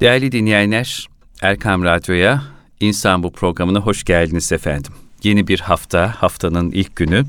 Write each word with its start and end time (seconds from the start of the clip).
Değerli 0.00 0.32
dinleyenler, 0.32 1.08
Erkam 1.42 1.84
Radyo'ya, 1.84 2.42
İnsan 2.80 3.22
Bu 3.22 3.32
programına 3.32 3.80
hoş 3.80 4.04
geldiniz 4.04 4.52
efendim. 4.52 4.92
Yeni 5.22 5.48
bir 5.48 5.60
hafta, 5.60 6.14
haftanın 6.22 6.70
ilk 6.70 6.96
günü 6.96 7.24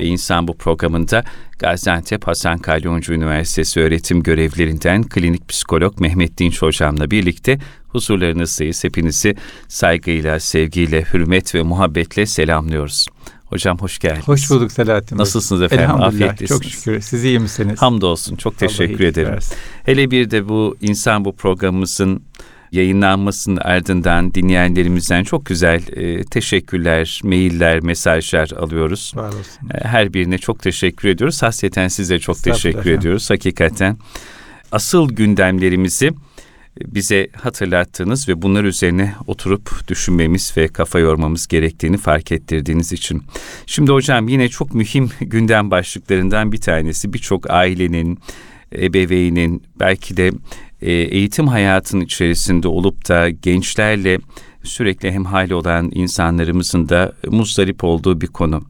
ve 0.00 0.04
İnsan 0.04 0.48
Bu 0.48 0.56
programında 0.56 1.24
Gaziantep 1.58 2.26
Hasan 2.26 2.58
Kalyoncu 2.58 3.12
Üniversitesi 3.12 3.80
öğretim 3.80 4.22
görevlerinden 4.22 5.02
klinik 5.02 5.48
psikolog 5.48 6.00
Mehmet 6.00 6.38
Dinç 6.38 6.62
Hocam'la 6.62 7.10
birlikte 7.10 7.58
huzurlarınızdayız. 7.88 8.84
Hepinizi 8.84 9.34
saygıyla, 9.68 10.40
sevgiyle, 10.40 11.04
hürmet 11.12 11.54
ve 11.54 11.62
muhabbetle 11.62 12.26
selamlıyoruz. 12.26 13.06
Hocam 13.52 13.78
hoş 13.78 13.98
geldiniz. 13.98 14.28
Hoş 14.28 14.50
bulduk 14.50 14.72
Selahattin 14.72 15.18
Nasılsınız 15.18 15.62
efendim? 15.62 15.84
Elhamdülillah. 15.84 16.46
Çok 16.46 16.64
şükür. 16.64 17.00
Siz 17.00 17.24
iyi 17.24 17.38
misiniz? 17.38 17.82
Hamdolsun. 17.82 18.36
Çok 18.36 18.58
teşekkür 18.58 19.04
ederim. 19.04 19.32
Versin. 19.32 19.56
Hele 19.84 20.10
bir 20.10 20.30
de 20.30 20.48
bu 20.48 20.76
insan 20.80 21.24
bu 21.24 21.36
programımızın 21.36 22.22
yayınlanmasının 22.72 23.56
ardından 23.56 24.34
dinleyenlerimizden 24.34 25.24
çok 25.24 25.46
güzel 25.46 25.82
e, 25.92 26.24
teşekkürler, 26.24 27.20
mailler, 27.24 27.80
mesajlar 27.80 28.50
alıyoruz. 28.50 29.12
Var 29.16 29.28
olsun. 29.28 29.70
E, 29.74 29.84
her 29.88 30.14
birine 30.14 30.38
çok 30.38 30.62
teşekkür 30.62 31.08
ediyoruz. 31.08 31.42
Hasreten 31.42 31.88
size 31.88 32.18
çok 32.18 32.38
teşekkür 32.38 32.78
efendim. 32.78 32.98
ediyoruz. 32.98 33.30
Hakikaten 33.30 33.96
asıl 34.72 35.08
gündemlerimizi 35.08 36.10
bize 36.80 37.28
hatırlattığınız 37.36 38.28
ve 38.28 38.42
bunlar 38.42 38.64
üzerine 38.64 39.14
oturup 39.26 39.88
düşünmemiz 39.88 40.56
ve 40.56 40.68
kafa 40.68 40.98
yormamız 40.98 41.46
gerektiğini 41.46 41.96
fark 41.96 42.32
ettirdiğiniz 42.32 42.92
için. 42.92 43.22
Şimdi 43.66 43.92
hocam 43.92 44.28
yine 44.28 44.48
çok 44.48 44.74
mühim 44.74 45.10
gündem 45.20 45.70
başlıklarından 45.70 46.52
bir 46.52 46.60
tanesi 46.60 47.12
birçok 47.12 47.50
ailenin, 47.50 48.18
ebeveynin 48.74 49.62
belki 49.80 50.16
de 50.16 50.30
e, 50.82 50.92
eğitim 50.92 51.48
hayatının 51.48 52.04
içerisinde 52.04 52.68
olup 52.68 53.08
da 53.08 53.30
gençlerle 53.30 54.18
sürekli 54.62 55.12
hemhali 55.12 55.54
olan 55.54 55.90
insanlarımızın 55.94 56.88
da 56.88 57.12
muzdarip 57.26 57.84
olduğu 57.84 58.20
bir 58.20 58.26
konu. 58.26 58.64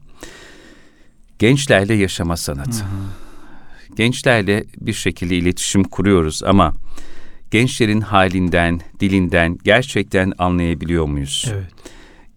Gençlerle 1.39 1.93
yaşama 1.93 2.37
sanatı. 2.37 2.79
Hı 2.79 2.83
hı. 2.83 3.95
Gençlerle 3.95 4.63
bir 4.77 4.93
şekilde 4.93 5.35
iletişim 5.35 5.83
kuruyoruz 5.83 6.43
ama 6.43 6.73
gençlerin 7.53 8.01
halinden, 8.01 8.81
dilinden 8.99 9.57
gerçekten 9.63 10.33
anlayabiliyor 10.37 11.05
muyuz? 11.05 11.45
Evet. 11.53 11.65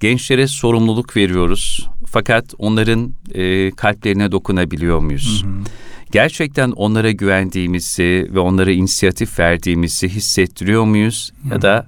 Gençlere 0.00 0.46
sorumluluk 0.46 1.16
veriyoruz 1.16 1.88
fakat 2.06 2.54
onların 2.58 3.12
e, 3.34 3.70
kalplerine 3.70 4.32
dokunabiliyor 4.32 4.98
muyuz? 4.98 5.44
Hı 5.44 5.48
hı. 5.48 5.52
Gerçekten 6.12 6.70
onlara 6.70 7.10
güvendiğimizi 7.10 8.28
ve 8.34 8.38
onlara 8.38 8.72
inisiyatif 8.72 9.38
verdiğimizi 9.38 10.08
hissettiriyor 10.08 10.84
muyuz? 10.84 11.32
Hı. 11.42 11.54
Ya 11.54 11.62
da 11.62 11.86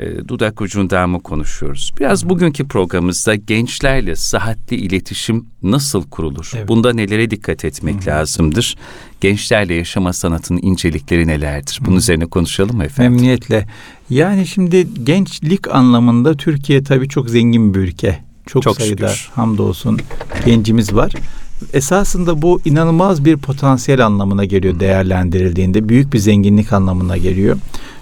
e, 0.00 0.28
dudak 0.28 0.60
ucundan 0.60 1.10
mı 1.10 1.20
konuşuyoruz? 1.22 1.92
Biraz 2.00 2.28
bugünkü 2.28 2.68
programımızda 2.68 3.34
gençlerle 3.34 4.16
sıhhatli 4.16 4.76
iletişim 4.76 5.46
nasıl 5.62 6.02
kurulur? 6.02 6.52
Evet. 6.56 6.68
Bunda 6.68 6.92
nelere 6.92 7.30
dikkat 7.30 7.64
etmek 7.64 8.06
Hı. 8.06 8.10
lazımdır? 8.10 8.76
Gençlerle 9.20 9.74
yaşama 9.74 10.12
sanatının 10.12 10.60
incelikleri 10.62 11.26
nelerdir? 11.26 11.78
Bunun 11.80 11.94
Hı. 11.94 11.98
üzerine 11.98 12.26
konuşalım 12.26 12.76
mı 12.76 12.84
efendim? 12.84 13.12
Memnuniyetle. 13.12 13.66
Yani 14.10 14.46
şimdi 14.46 15.04
gençlik 15.04 15.74
anlamında 15.74 16.36
Türkiye 16.36 16.82
tabii 16.84 17.08
çok 17.08 17.30
zengin 17.30 17.74
bir 17.74 17.80
ülke. 17.80 18.18
Çok, 18.46 18.62
çok 18.62 18.76
sayıda 18.76 19.08
şükür. 19.08 19.30
hamdolsun 19.34 20.00
gencimiz 20.46 20.94
var 20.94 21.12
esasında 21.72 22.42
bu 22.42 22.60
inanılmaz 22.64 23.24
bir 23.24 23.36
potansiyel 23.36 24.06
anlamına 24.06 24.44
geliyor 24.44 24.80
değerlendirildiğinde. 24.80 25.88
Büyük 25.88 26.12
bir 26.12 26.18
zenginlik 26.18 26.72
anlamına 26.72 27.16
geliyor. 27.16 27.56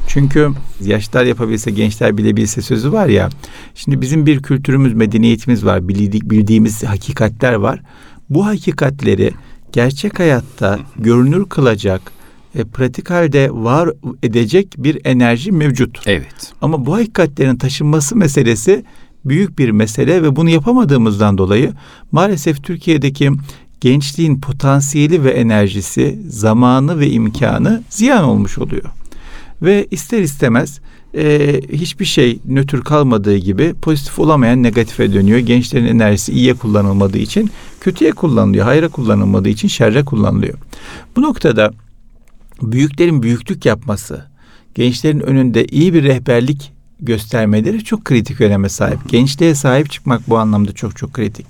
Çünkü 0.09 0.51
yaşlar 0.85 1.25
yapabilse, 1.25 1.71
gençler 1.71 2.19
bilebilse 2.19 2.63
sözü 2.63 2.93
var 2.93 3.07
ya. 3.07 3.29
Şimdi 3.75 4.01
bizim 4.01 4.27
bir 4.27 4.43
kültürümüz, 4.43 4.95
medeniyetimiz 4.95 5.65
var. 5.65 5.89
Bildik, 5.89 6.31
bildiğimiz 6.31 6.85
hakikatler 6.85 7.53
var. 7.53 7.83
Bu 8.31 8.47
hakikatleri 8.47 9.33
gerçek 9.73 10.19
hayatta 10.19 10.79
görünür 10.97 11.45
kılacak, 11.49 12.13
e, 12.55 12.65
pratik 12.65 13.11
halde 13.11 13.51
var 13.53 13.91
edecek 14.23 14.75
bir 14.79 15.01
enerji 15.05 15.53
mevcut. 15.53 16.01
Evet. 16.07 16.53
Ama 16.63 16.87
bu 16.87 16.95
hakikatlerin 16.95 17.57
taşınması 17.57 18.17
meselesi 18.17 18.85
büyük 19.25 19.59
bir 19.59 19.71
mesele 19.71 20.23
ve 20.23 20.37
bunu 20.37 20.51
yapamadığımızdan 20.51 21.39
dolayı 21.39 21.73
maalesef 22.13 22.65
Türkiye'deki 22.65 23.31
gençliğin 23.81 24.41
potansiyeli 24.41 25.25
ve 25.25 25.31
enerjisi, 25.31 26.19
zamanı 26.29 26.99
ve 26.99 27.11
imkanı 27.11 27.83
ziyan 27.91 28.25
olmuş 28.25 28.59
oluyor. 28.59 28.98
Ve 29.63 29.87
ister 29.91 30.23
istemez 30.23 30.81
e, 31.15 31.61
hiçbir 31.73 32.05
şey 32.05 32.39
nötr 32.45 32.81
kalmadığı 32.81 33.37
gibi 33.37 33.75
pozitif 33.83 34.19
olamayan 34.19 34.63
negatife 34.63 35.13
dönüyor. 35.13 35.39
Gençlerin 35.39 35.87
enerjisi 35.87 36.33
iyiye 36.33 36.55
kullanılmadığı 36.55 37.19
için 37.19 37.51
kötüye 37.81 38.13
kullanılıyor. 38.13 38.65
Hayra 38.65 38.89
kullanılmadığı 38.89 39.49
için 39.49 39.69
şerre 39.69 40.05
kullanılıyor. 40.05 40.59
Bu 41.17 41.23
noktada 41.23 41.73
büyüklerin 42.63 43.23
büyüklük 43.23 43.67
yapması, 43.67 44.27
gençlerin 44.75 45.21
önünde 45.21 45.65
iyi 45.65 45.95
bir 45.95 46.03
rehberlik 46.03 46.73
göstermeleri 47.01 47.85
çok 47.85 48.05
kritik 48.05 48.41
öneme 48.41 48.69
sahip. 48.69 49.09
Gençliğe 49.09 49.55
sahip 49.55 49.91
çıkmak 49.91 50.29
bu 50.29 50.39
anlamda 50.39 50.73
çok 50.73 50.97
çok 50.97 51.13
kritik. 51.13 51.47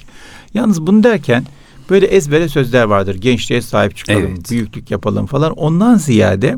Yalnız 0.55 0.87
bunu 0.87 1.03
derken 1.03 1.45
böyle 1.91 2.06
ezbere 2.06 2.49
sözler 2.49 2.84
vardır. 2.84 3.15
Gençliğe 3.15 3.62
sahip 3.62 3.97
çıkalım, 3.97 4.26
evet. 4.28 4.50
büyüklük 4.50 4.91
yapalım 4.91 5.26
falan. 5.26 5.53
Ondan 5.53 5.97
ziyade 5.97 6.56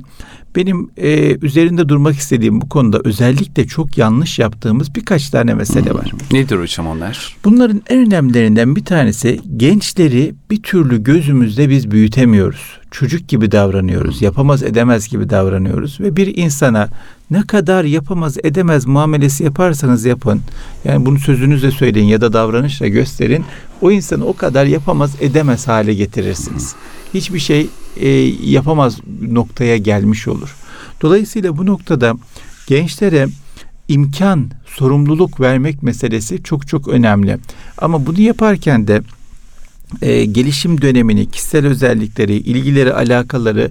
benim 0.57 0.91
e, 0.97 1.37
üzerinde 1.43 1.89
durmak 1.89 2.17
istediğim 2.17 2.61
bu 2.61 2.69
konuda 2.69 3.01
özellikle 3.05 3.67
çok 3.67 3.99
yanlış 3.99 4.39
yaptığımız 4.39 4.95
birkaç 4.95 5.31
tane 5.31 5.55
mesele 5.55 5.95
var. 5.95 6.13
Nedir 6.33 6.59
hocam 6.59 6.87
onlar? 6.87 7.37
Bunların 7.45 7.83
en 7.89 8.07
önemlilerinden 8.07 8.77
bir 8.77 8.85
tanesi 8.85 9.41
gençleri 9.57 10.35
bir 10.51 10.63
türlü 10.63 11.03
gözümüzde 11.03 11.69
biz 11.69 11.91
büyütemiyoruz. 11.91 12.81
Çocuk 12.91 13.29
gibi 13.29 13.53
davranıyoruz, 13.53 14.23
yapamaz 14.23 14.63
edemez 14.63 15.09
gibi 15.09 15.31
davranıyoruz 15.31 16.01
ve 16.01 16.17
bir 16.17 16.37
insana 16.37 16.89
ne 17.31 17.43
kadar 17.43 17.85
yapamaz 17.85 18.37
edemez 18.45 18.87
muamelesi 18.87 19.45
yaparsanız 19.45 20.05
yapın. 20.05 20.41
Yani 20.85 21.07
bunu 21.07 21.19
sözünüzle 21.19 21.71
söyleyin 21.71 22.07
ya 22.07 22.21
da 22.21 22.33
davranışla 22.33 22.89
gösterin. 22.89 23.45
O 23.81 23.91
insanı 23.91 24.27
o 24.27 24.37
kadar 24.37 24.65
yapamaz 24.65 25.17
edemez 25.21 25.69
hale 25.69 25.95
getirirsiniz. 25.95 26.75
Hiçbir 27.15 27.39
şey 27.39 27.67
e, 27.97 28.09
yapamaz 28.51 28.99
noktaya 29.23 29.77
gelmiş 29.77 30.29
olur. 30.29 30.57
Dolayısıyla 31.03 31.57
bu 31.57 31.67
noktada 31.67 32.15
gençlere 32.67 33.29
imkan, 33.89 34.51
sorumluluk 34.67 35.41
vermek 35.41 35.83
meselesi 35.83 36.43
çok 36.43 36.69
çok 36.69 36.89
önemli. 36.89 37.39
Ama 37.79 38.07
bunu 38.07 38.21
yaparken 38.21 38.89
de 38.89 39.03
e, 40.03 40.25
gelişim 40.25 40.83
dönemini, 40.83 41.31
kişisel 41.31 41.67
özellikleri, 41.67 42.35
ilgileri, 42.35 42.95
alakaları 42.95 43.71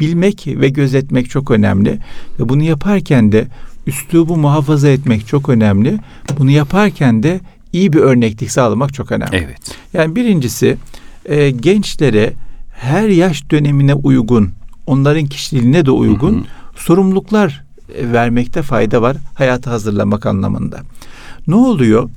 bilmek 0.00 0.46
ve 0.46 0.68
gözetmek 0.68 1.30
çok 1.30 1.50
önemli. 1.50 1.98
Ve 2.40 2.48
bunu 2.48 2.62
yaparken 2.62 3.32
de 3.32 3.46
üslubu 3.86 4.36
muhafaza 4.36 4.88
etmek 4.88 5.26
çok 5.26 5.48
önemli. 5.48 5.98
Bunu 6.38 6.50
yaparken 6.50 7.22
de 7.22 7.40
iyi 7.72 7.92
bir 7.92 7.98
örneklik 7.98 8.50
sağlamak 8.50 8.94
çok 8.94 9.12
önemli. 9.12 9.36
Evet. 9.36 9.76
Yani 9.92 10.16
birincisi 10.16 10.76
e, 11.24 11.50
gençlere 11.50 12.32
her 12.72 13.08
yaş 13.08 13.50
dönemine 13.50 13.94
uygun, 13.94 14.50
onların 14.86 15.26
kişiliğine 15.26 15.86
de 15.86 15.90
uygun 15.90 16.34
hı 16.34 16.38
hı. 16.38 16.44
sorumluluklar 16.76 17.64
e, 17.98 18.12
vermekte 18.12 18.62
fayda 18.62 19.02
var 19.02 19.16
hayata 19.34 19.70
hazırlamak 19.70 20.26
anlamında. 20.26 20.80
Ne 21.46 21.54
oluyor? 21.54 22.10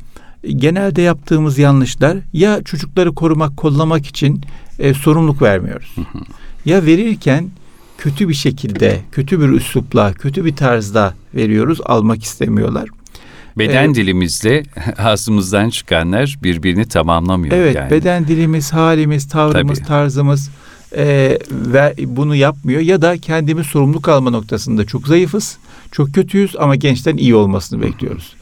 Genelde 0.56 1.02
yaptığımız 1.02 1.58
yanlışlar 1.58 2.18
ya 2.34 2.64
çocukları 2.64 3.16
korumak, 3.16 3.58
kollamak 3.58 4.06
için 4.06 4.42
e, 4.80 4.94
sorumluluk 4.94 5.42
vermiyoruz. 5.42 5.92
Hı 5.96 6.02
hı. 6.02 6.24
Ya 6.66 6.86
verirken 6.86 7.50
kötü 7.98 8.30
bir 8.30 8.34
şekilde, 8.34 9.02
kötü 9.12 9.42
bir 9.42 9.50
üslupla, 9.50 10.14
kötü 10.14 10.46
bir 10.46 10.56
tarzda 10.56 11.14
veriyoruz, 11.36 11.80
almak 11.86 12.24
istemiyorlar. 12.24 12.90
Beden 13.58 13.86
evet. 13.86 13.96
dilimizle 13.96 14.64
ağzımızdan 14.98 15.70
çıkanlar 15.70 16.38
birbirini 16.44 16.88
tamamlamıyor. 16.88 17.56
Evet, 17.56 17.76
yani. 17.76 17.92
beden 17.92 18.28
dilimiz, 18.28 18.74
halimiz, 18.74 19.30
tavrımız, 19.30 19.80
Tabii. 19.80 19.88
tarzımız 19.88 20.50
e, 20.96 21.38
ve 21.52 21.96
bunu 22.06 22.36
yapmıyor 22.36 22.82
ya 22.82 23.02
da 23.02 23.18
kendimiz 23.18 23.68
sorumluluk 23.68 24.10
alma 24.10 24.30
noktasında 24.30 24.86
çok 24.86 25.08
zayıfız, 25.08 25.58
çok 25.92 26.14
kötüyüz 26.14 26.56
ama 26.60 26.76
gençten 26.76 27.18
iyi 27.18 27.36
olmasını 27.36 27.82
bekliyoruz. 27.82 28.34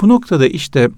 Bu 0.00 0.08
noktada 0.08 0.46
işte 0.46 0.88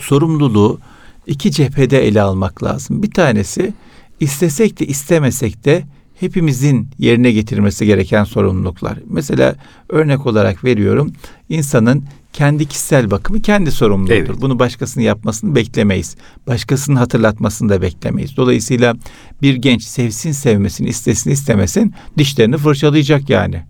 sorumluluğu 0.00 0.80
iki 1.26 1.50
cephede 1.50 2.06
ele 2.06 2.22
almak 2.22 2.62
lazım. 2.62 3.02
Bir 3.02 3.10
tanesi 3.10 3.74
istesek 4.20 4.80
de 4.80 4.86
istemesek 4.86 5.64
de 5.64 5.84
hepimizin 6.20 6.88
yerine 6.98 7.32
getirmesi 7.32 7.86
gereken 7.86 8.24
sorumluluklar. 8.24 8.98
Mesela 9.06 9.54
örnek 9.88 10.26
olarak 10.26 10.64
veriyorum. 10.64 11.12
insanın 11.48 12.04
kendi 12.32 12.66
kişisel 12.66 13.10
bakımı 13.10 13.42
kendi 13.42 13.72
sorumluluğudur. 13.72 14.14
Evet. 14.14 14.40
Bunu 14.40 14.58
başkasının 14.58 15.04
yapmasını 15.04 15.54
beklemeyiz. 15.54 16.16
Başkasının 16.46 16.96
hatırlatmasını 16.96 17.68
da 17.68 17.82
beklemeyiz. 17.82 18.36
Dolayısıyla 18.36 18.96
bir 19.42 19.54
genç 19.54 19.82
sevsin 19.82 20.32
sevmesin, 20.32 20.86
istesin 20.86 21.30
istemesin 21.30 21.94
dişlerini 22.18 22.56
fırçalayacak 22.56 23.30
yani. 23.30 23.62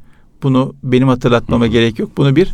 Bunu 0.43 0.75
benim 0.83 1.09
hatırlatmama 1.09 1.67
gerek 1.67 1.99
yok. 1.99 2.11
Bunu 2.17 2.37
bir 2.37 2.49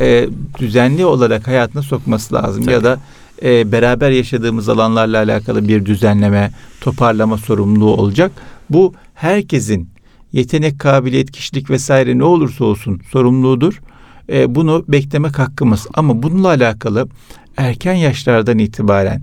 e, 0.00 0.28
düzenli 0.58 1.04
olarak 1.04 1.46
hayatına 1.46 1.82
sokması 1.82 2.34
lazım. 2.34 2.62
Tabii. 2.62 2.72
Ya 2.72 2.84
da 2.84 3.00
e, 3.42 3.72
beraber 3.72 4.10
yaşadığımız 4.10 4.68
alanlarla 4.68 5.18
alakalı 5.18 5.68
bir 5.68 5.86
düzenleme, 5.86 6.50
toparlama 6.80 7.38
sorumluluğu 7.38 7.94
olacak. 7.94 8.32
Bu 8.70 8.94
herkesin 9.14 9.88
yetenek, 10.32 10.78
kabiliyet, 10.78 11.30
kişilik 11.30 11.70
vesaire 11.70 12.18
ne 12.18 12.24
olursa 12.24 12.64
olsun 12.64 13.00
sorumluluğudur. 13.10 13.80
E, 14.32 14.54
bunu 14.54 14.84
beklemek 14.88 15.38
hakkımız. 15.38 15.86
Ama 15.94 16.22
bununla 16.22 16.48
alakalı 16.48 17.08
erken 17.56 17.94
yaşlardan 17.94 18.58
itibaren 18.58 19.22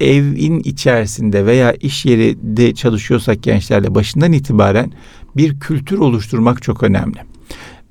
evin 0.00 0.60
içerisinde 0.60 1.46
veya 1.46 1.72
iş 1.72 2.04
yerinde 2.04 2.74
çalışıyorsak 2.74 3.42
gençlerle 3.42 3.94
başından 3.94 4.32
itibaren 4.32 4.92
bir 5.36 5.60
kültür 5.60 5.98
oluşturmak 5.98 6.62
çok 6.62 6.82
önemli. 6.82 7.18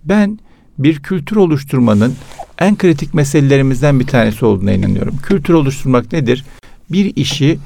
Ben 0.06 0.40
bir 0.80 1.00
kültür 1.00 1.36
oluşturmanın 1.36 2.16
en 2.60 2.78
kritik 2.78 3.14
meselelerimizden 3.14 4.00
bir 4.00 4.08
tanesi 4.08 4.46
olduğuna 4.46 4.72
inanıyorum. 4.72 5.18
Kültür 5.24 5.54
oluşturmak 5.54 6.14
nedir? 6.14 6.46
Bir 6.90 7.16
işi 7.16 7.60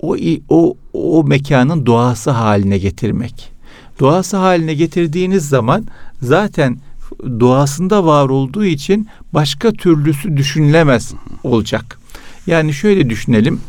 o 0.00 0.16
o 0.48 0.76
o 0.92 1.24
mekanın 1.24 1.86
doğası 1.86 2.30
haline 2.30 2.78
getirmek. 2.78 3.52
Doğası 4.00 4.36
haline 4.36 4.74
getirdiğiniz 4.74 5.48
zaman 5.48 5.86
zaten 6.22 6.78
doğasında 7.40 8.06
var 8.06 8.28
olduğu 8.28 8.64
için 8.64 9.08
başka 9.34 9.72
türlüsü 9.72 10.36
düşünülemez 10.36 11.14
olacak. 11.44 11.98
Yani 12.46 12.74
şöyle 12.74 13.10
düşünelim. 13.10 13.60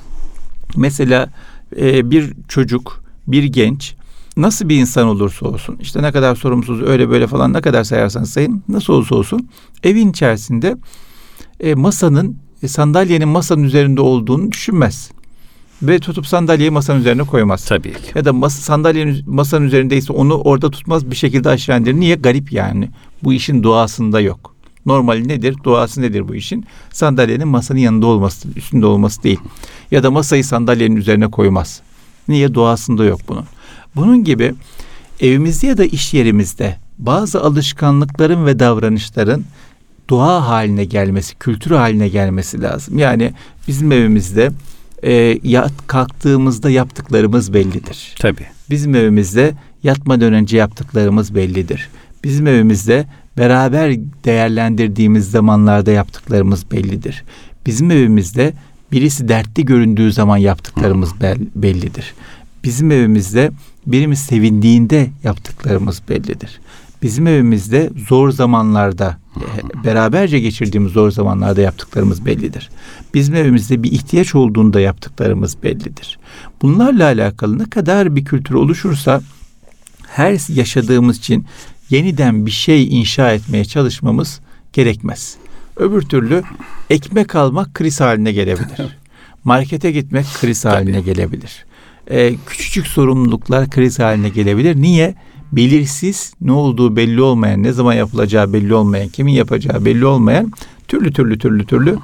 Mesela 0.76 1.30
e, 1.78 2.12
bir 2.12 2.34
çocuk, 2.48 3.04
bir 3.28 3.44
genç 3.44 3.96
nasıl 4.42 4.70
bir 4.70 4.80
insan 4.80 5.08
olursa 5.08 5.48
olsun, 5.48 5.78
işte 5.82 6.04
ne 6.04 6.12
kadar 6.12 6.36
sorumsuz, 6.36 6.82
öyle 6.82 7.10
böyle 7.10 7.28
falan 7.28 7.54
ne 7.54 7.62
kadar 7.62 7.84
sayarsanız 7.84 8.30
sayın, 8.30 8.64
nasıl 8.68 8.94
olursa 8.94 9.16
olsun 9.16 9.50
evin 9.84 10.10
içerisinde 10.10 10.78
e, 11.60 11.76
masanın, 11.76 12.38
e, 12.64 12.68
sandalyenin 12.68 13.28
masanın 13.28 13.64
üzerinde 13.64 14.02
olduğunu 14.02 14.52
düşünmez. 14.52 15.12
Ve 15.82 16.00
tutup 16.00 16.28
sandalyeyi 16.28 16.72
masanın 16.72 17.00
üzerine 17.00 17.24
koymaz. 17.24 17.66
Tabii 17.66 17.94
ki. 17.94 18.12
Ya 18.16 18.26
da 18.26 18.34
mas 18.34 18.54
sandalyenin 18.54 19.24
masanın 19.28 19.66
üzerindeyse 19.66 20.14
onu 20.14 20.36
orada 20.36 20.72
tutmaz 20.72 21.12
bir 21.12 21.16
şekilde 21.16 21.50
aşağı 21.50 21.80
indirir. 21.80 22.00
Niye? 22.00 22.16
Garip 22.16 22.54
yani. 22.54 22.90
Bu 23.24 23.34
işin 23.34 23.64
doğasında 23.64 24.22
yok. 24.22 24.56
Normali 24.86 25.28
nedir? 25.28 25.56
Doğası 25.64 26.02
nedir 26.02 26.28
bu 26.28 26.36
işin? 26.36 26.66
Sandalyenin 26.92 27.48
masanın 27.48 27.80
yanında 27.80 28.06
olması, 28.08 28.48
üstünde 28.56 28.86
olması 28.86 29.24
değil. 29.24 29.40
Ya 29.92 30.04
da 30.04 30.12
masayı 30.12 30.46
sandalyenin 30.46 30.96
üzerine 30.96 31.28
koymaz. 31.28 31.82
Niye? 32.28 32.54
Doğasında 32.54 33.06
yok 33.06 33.20
bunun. 33.28 33.46
Bunun 34.00 34.24
gibi 34.24 34.54
evimizde 35.20 35.68
ya 35.68 35.78
da 35.78 35.86
iş 35.86 36.14
yerimizde 36.14 36.78
bazı 36.98 37.42
alışkanlıkların 37.42 38.46
ve 38.46 38.60
davranışların 38.60 39.44
doğa 40.10 40.48
haline 40.48 40.86
gelmesi, 40.86 41.36
kültür 41.36 41.72
haline 41.72 42.10
gelmesi 42.10 42.62
lazım. 42.62 42.98
Yani 42.98 43.34
bizim 43.68 43.92
evimizde 43.92 44.52
e, 45.04 45.40
yat, 45.44 45.72
kalktığımızda 45.88 46.70
yaptıklarımız 46.70 47.54
bellidir. 47.54 48.16
Tabii. 48.20 48.46
Bizim 48.70 48.96
evimizde 48.96 49.54
yatmadan 49.84 50.34
önce 50.34 50.58
yaptıklarımız 50.58 51.36
bellidir. 51.36 51.90
Bizim 52.24 52.48
evimizde 52.48 53.06
beraber 53.38 53.96
değerlendirdiğimiz 54.26 55.32
zamanlarda 55.32 55.92
yaptıklarımız 55.92 56.72
bellidir. 56.72 57.24
Bizim 57.66 57.92
evimizde 57.92 58.54
birisi 58.92 59.28
dertli 59.28 59.66
göründüğü 59.66 60.12
zaman 60.12 60.38
yaptıklarımız 60.38 61.10
bellidir. 61.56 62.14
Bizim 62.64 62.92
evimizde 62.92 63.52
birimiz 63.86 64.20
sevindiğinde 64.20 65.10
yaptıklarımız 65.24 66.02
bellidir. 66.10 66.60
Bizim 67.02 67.28
evimizde 67.28 67.90
zor 68.08 68.32
zamanlarda 68.32 69.18
beraberce 69.84 70.40
geçirdiğimiz 70.40 70.92
zor 70.92 71.12
zamanlarda 71.12 71.62
yaptıklarımız 71.62 72.26
bellidir. 72.26 72.70
Bizim 73.14 73.36
evimizde 73.36 73.84
bir 73.84 73.92
ihtiyaç 73.92 74.36
olduğunda 74.36 74.80
yaptıklarımız 74.80 75.64
bellidir. 75.64 76.20
Bunlarla 76.62 77.06
alakalı 77.06 77.60
ne 77.60 77.70
kadar 77.70 78.16
bir 78.16 78.26
kültür 78.26 78.56
oluşursa 78.56 79.22
her 80.08 80.54
yaşadığımız 80.54 81.18
için 81.18 81.46
yeniden 81.90 82.46
bir 82.46 82.52
şey 82.52 83.00
inşa 83.00 83.32
etmeye 83.34 83.66
çalışmamız 83.66 84.40
gerekmez. 84.74 85.36
Öbür 85.78 86.02
türlü 86.02 86.44
ekmek 86.90 87.36
almak 87.36 87.74
kriz 87.74 88.02
haline 88.02 88.32
gelebilir. 88.32 88.98
Markete 89.44 89.92
gitmek 89.92 90.26
kriz 90.42 90.66
haline 90.66 91.02
gelebilir. 91.02 91.66
Ee, 92.10 92.36
küçücük 92.46 92.88
sorumluluklar 92.88 93.70
kriz 93.70 94.00
haline 94.00 94.30
gelebilir. 94.30 94.76
Niye? 94.76 95.16
Belirsiz, 95.52 96.34
ne 96.42 96.52
olduğu 96.52 96.96
belli 96.96 97.22
olmayan, 97.22 97.64
ne 97.64 97.72
zaman 97.72 97.94
yapılacağı 97.94 98.54
belli 98.54 98.74
olmayan, 98.74 99.08
kimin 99.08 99.32
yapacağı 99.32 99.86
belli 99.86 100.06
olmayan 100.06 100.52
türlü 100.88 101.14
türlü 101.14 101.40
türlü 101.40 101.66
türlü 101.66 101.98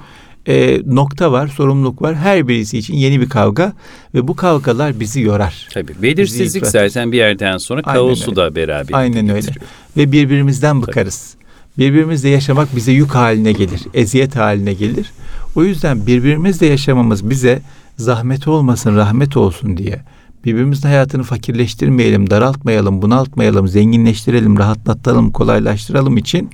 e, 0.48 0.82
nokta 0.86 1.32
var, 1.32 1.48
sorumluluk 1.48 2.02
var. 2.02 2.16
Her 2.16 2.48
birisi 2.48 2.78
için 2.78 2.94
yeni 2.94 3.22
bir 3.22 3.30
kavga 3.30 3.74
ve 4.14 4.28
bu 4.28 4.36
kavgalar 4.36 5.00
bizi 5.00 5.22
yorar. 5.22 5.68
Tabii 5.74 5.94
belirsizlik 6.02 6.68
zaten 6.68 7.12
bir 7.12 7.18
yerden 7.18 7.58
sonra 7.58 7.82
kaosu 7.82 8.36
da 8.36 8.56
beraber 8.56 8.94
Aynen 8.94 9.30
öyle. 9.30 9.52
Ve 9.98 10.12
birbirimizden 10.12 10.82
bıkarız. 10.82 11.34
Tabii. 11.34 11.46
Birbirimizle 11.78 12.30
yaşamak 12.30 12.76
bize 12.76 12.92
yük 12.92 13.16
haline 13.16 13.52
gelir, 13.52 13.82
eziyet 13.94 14.36
haline 14.36 14.74
gelir. 14.74 15.12
O 15.56 15.64
yüzden 15.64 16.08
birbirimizle 16.08 16.66
yaşamamız 16.66 17.30
bize 17.30 17.62
zahmet 17.98 18.48
olmasın, 18.48 18.96
rahmet 18.96 19.38
olsun 19.38 19.78
diye. 19.78 20.02
Birbirimizin 20.46 20.88
hayatını 20.88 21.24
fakirleştirmeyelim, 21.24 22.30
daraltmayalım, 22.30 23.02
bunaltmayalım, 23.02 23.68
zenginleştirelim, 23.68 24.58
rahatlatalım, 24.58 25.32
kolaylaştıralım 25.32 26.18
için 26.18 26.50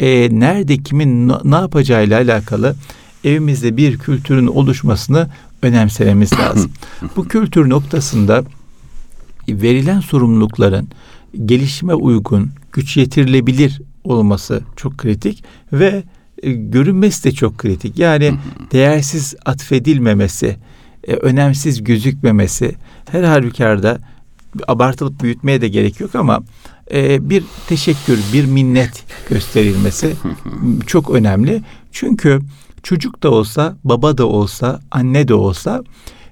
e, 0.00 0.28
nerede 0.40 0.76
kimin 0.76 1.28
ne 1.28 1.54
yapacağıyla 1.54 2.20
alakalı 2.20 2.76
evimizde 3.24 3.76
bir 3.76 3.98
kültürün 3.98 4.46
oluşmasını 4.46 5.28
önemsememiz 5.62 6.32
lazım. 6.38 6.72
Bu 7.16 7.28
kültür 7.28 7.68
noktasında 7.70 8.44
verilen 9.48 10.00
sorumlulukların 10.00 10.88
gelişime 11.44 11.94
uygun, 11.94 12.50
güç 12.72 12.96
yetirilebilir 12.96 13.82
olması 14.04 14.60
çok 14.76 14.98
kritik 14.98 15.44
ve 15.72 16.02
görünmesi 16.52 17.24
de 17.24 17.32
çok 17.32 17.58
kritik. 17.58 17.98
Yani 17.98 18.34
değersiz 18.72 19.34
atfedilmemesi, 19.44 20.56
e, 21.08 21.12
önemsiz 21.12 21.84
gözükmemesi 21.84 22.74
her 23.10 23.22
halükarda 23.22 23.98
abartılıp 24.68 25.22
büyütmeye 25.22 25.60
de 25.60 25.68
gerek 25.68 26.00
yok 26.00 26.14
ama 26.14 26.42
e, 26.92 27.30
bir 27.30 27.44
teşekkür, 27.68 28.18
bir 28.32 28.44
minnet 28.44 29.04
gösterilmesi 29.28 30.14
çok 30.86 31.10
önemli. 31.10 31.62
Çünkü 31.92 32.40
çocuk 32.82 33.22
da 33.22 33.30
olsa, 33.30 33.76
baba 33.84 34.18
da 34.18 34.26
olsa, 34.26 34.80
anne 34.90 35.28
de 35.28 35.34
olsa 35.34 35.82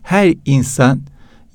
her 0.02 0.34
insan 0.44 1.00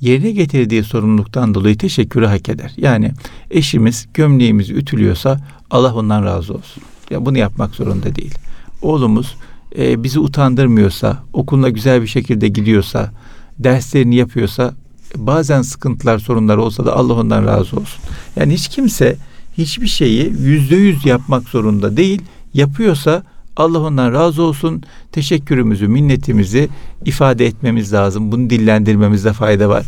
yerine 0.02 0.32
getirdiği 0.32 0.84
sorumluluktan 0.84 1.54
dolayı 1.54 1.78
teşekkürü 1.78 2.26
hak 2.26 2.50
eder. 2.50 2.74
Yani 2.78 3.12
eşimiz 3.52 4.08
gömleğimizi 4.14 4.74
ütülüyorsa 4.74 5.40
Allah 5.72 5.96
ondan 5.96 6.24
razı 6.24 6.54
olsun. 6.54 6.84
Ya 7.10 7.26
bunu 7.26 7.38
yapmak 7.38 7.76
zorunda 7.76 8.16
değil. 8.16 8.36
Oğlumuz 8.82 9.36
e, 9.78 10.04
bizi 10.04 10.20
utandırmıyorsa, 10.20 11.24
okuluna 11.34 11.70
güzel 11.70 12.02
bir 12.02 12.08
şekilde 12.08 12.48
gidiyorsa, 12.48 13.12
derslerini 13.60 14.16
yapıyorsa, 14.16 14.76
bazen 15.16 15.62
sıkıntılar, 15.62 16.20
sorunlar 16.20 16.58
olsa 16.58 16.86
da 16.86 16.96
Allah 16.96 17.14
ondan 17.14 17.46
razı 17.46 17.78
olsun. 17.78 18.04
Yani 18.36 18.54
hiç 18.54 18.68
kimse 18.68 19.18
hiçbir 19.58 19.88
şeyi 19.88 20.34
yüzde 20.40 20.76
yüz 20.76 21.06
yapmak 21.06 21.50
zorunda 21.50 21.98
değil. 21.98 22.22
Yapıyorsa 22.54 23.24
Allah 23.58 23.80
ondan 23.80 24.14
razı 24.14 24.44
olsun. 24.44 24.84
Teşekkürümüzü, 25.12 25.88
minnetimizi 25.88 26.70
ifade 27.06 27.46
etmemiz 27.46 27.94
lazım. 27.94 28.32
Bunu 28.32 28.50
dillendirmemizde 28.50 29.34
fayda 29.34 29.70
var. 29.70 29.86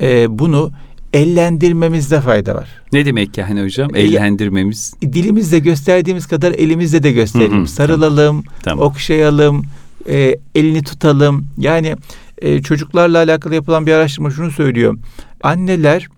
Ee, 0.00 0.38
bunu 0.38 0.70
ellendirmemizde 1.12 2.20
fayda 2.20 2.54
var. 2.54 2.68
Ne 2.92 3.06
demek 3.06 3.38
yani 3.38 3.62
hocam? 3.62 3.94
Ellendirmemiz? 3.94 4.94
E, 5.02 5.12
dilimizle 5.12 5.58
gösterdiğimiz 5.58 6.26
kadar 6.26 6.52
elimizle 6.52 7.02
de 7.02 7.12
gösterelim. 7.12 7.58
Hı 7.58 7.62
hı, 7.62 7.66
Sarılalım, 7.66 8.44
tamam. 8.62 8.86
okşayalım, 8.86 9.64
e, 10.08 10.36
elini 10.54 10.82
tutalım. 10.82 11.46
Yani 11.58 11.96
e, 12.38 12.62
çocuklarla 12.62 13.18
alakalı 13.18 13.54
yapılan 13.54 13.86
bir 13.86 13.92
araştırma 13.92 14.30
şunu 14.30 14.50
söylüyor. 14.50 14.98
Anneler 15.42 16.08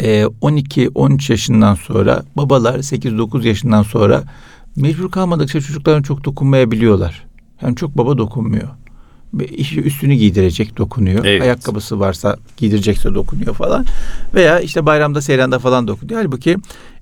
e, 0.00 0.22
12-13 0.22 1.32
yaşından 1.32 1.74
sonra, 1.74 2.22
babalar 2.36 2.78
8-9 2.78 3.46
yaşından 3.46 3.82
sonra 3.82 4.24
mecbur 4.76 5.10
kalmadıkça 5.10 5.60
çocukların 5.60 6.02
çok 6.02 6.24
dokunmayabiliyorlar. 6.24 7.26
Yani 7.62 7.76
çok 7.76 7.98
baba 7.98 8.18
dokunmuyor. 8.18 8.68
Üstünü 9.84 10.14
giydirecek 10.14 10.78
dokunuyor. 10.78 11.24
Evet. 11.24 11.42
Ayakkabısı 11.42 12.00
varsa 12.00 12.36
giydirecekse 12.56 13.14
dokunuyor 13.14 13.54
falan. 13.54 13.86
Veya 14.34 14.60
işte 14.60 14.86
bayramda 14.86 15.20
seyranda 15.20 15.58
falan 15.58 15.88
dokunuyor. 15.88 16.20
Halbuki 16.22 16.56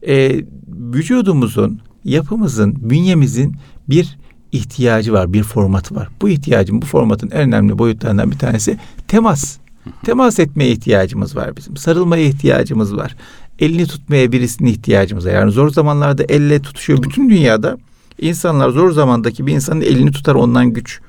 e, 0.07 0.45
vücudumuzun, 0.69 1.81
yapımızın, 2.05 2.91
bünyemizin 2.91 3.57
bir 3.89 4.19
ihtiyacı 4.53 5.13
var, 5.13 5.33
bir 5.33 5.43
formatı 5.43 5.95
var. 5.95 6.09
Bu 6.23 6.29
ihtiyacın, 6.29 6.83
bu 6.83 6.87
formatın 6.87 7.31
en 7.31 7.41
önemli 7.41 7.79
boyutlarından 7.79 8.31
bir 8.31 8.39
tanesi 8.39 8.79
temas. 9.09 9.59
Temas 10.05 10.39
etmeye 10.39 10.71
ihtiyacımız 10.71 11.37
var 11.37 11.57
bizim. 11.57 11.77
Sarılmaya 11.77 12.25
ihtiyacımız 12.25 12.97
var. 12.97 13.17
elini 13.59 13.87
tutmaya 13.87 14.33
birisine 14.33 14.71
ihtiyacımız 14.71 15.27
var. 15.27 15.33
Yani 15.33 15.53
zor 15.53 15.71
zamanlarda 15.71 16.25
elle 16.29 16.63
tutuşuyor. 16.63 17.03
Bütün 17.03 17.31
dünyada 17.31 17.79
insanlar 18.21 18.71
zor 18.71 18.91
zamandaki 18.93 19.47
bir 19.47 19.53
insanın 19.53 19.81
elini 19.81 20.13
tutar 20.13 20.35
ondan 20.35 20.71
güç 20.71 21.01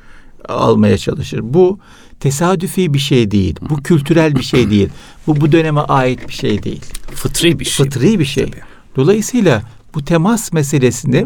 almaya 0.47 0.97
çalışır. 0.97 1.39
Bu 1.43 1.79
tesadüfi 2.19 2.93
bir 2.93 2.99
şey 2.99 3.31
değil. 3.31 3.55
Bu 3.69 3.83
kültürel 3.83 4.35
bir 4.35 4.43
şey 4.43 4.69
değil. 4.69 4.89
Bu 5.27 5.41
bu 5.41 5.51
döneme 5.51 5.81
ait 5.81 6.27
bir 6.27 6.33
şey 6.33 6.63
değil. 6.63 6.81
Fıtri 7.11 7.59
bir 7.59 7.65
şey. 7.65 7.85
Fıtri 7.85 8.19
bir 8.19 8.25
şey. 8.25 8.51
Dolayısıyla 8.95 9.63
bu 9.95 10.05
temas 10.05 10.53
meselesini 10.53 11.25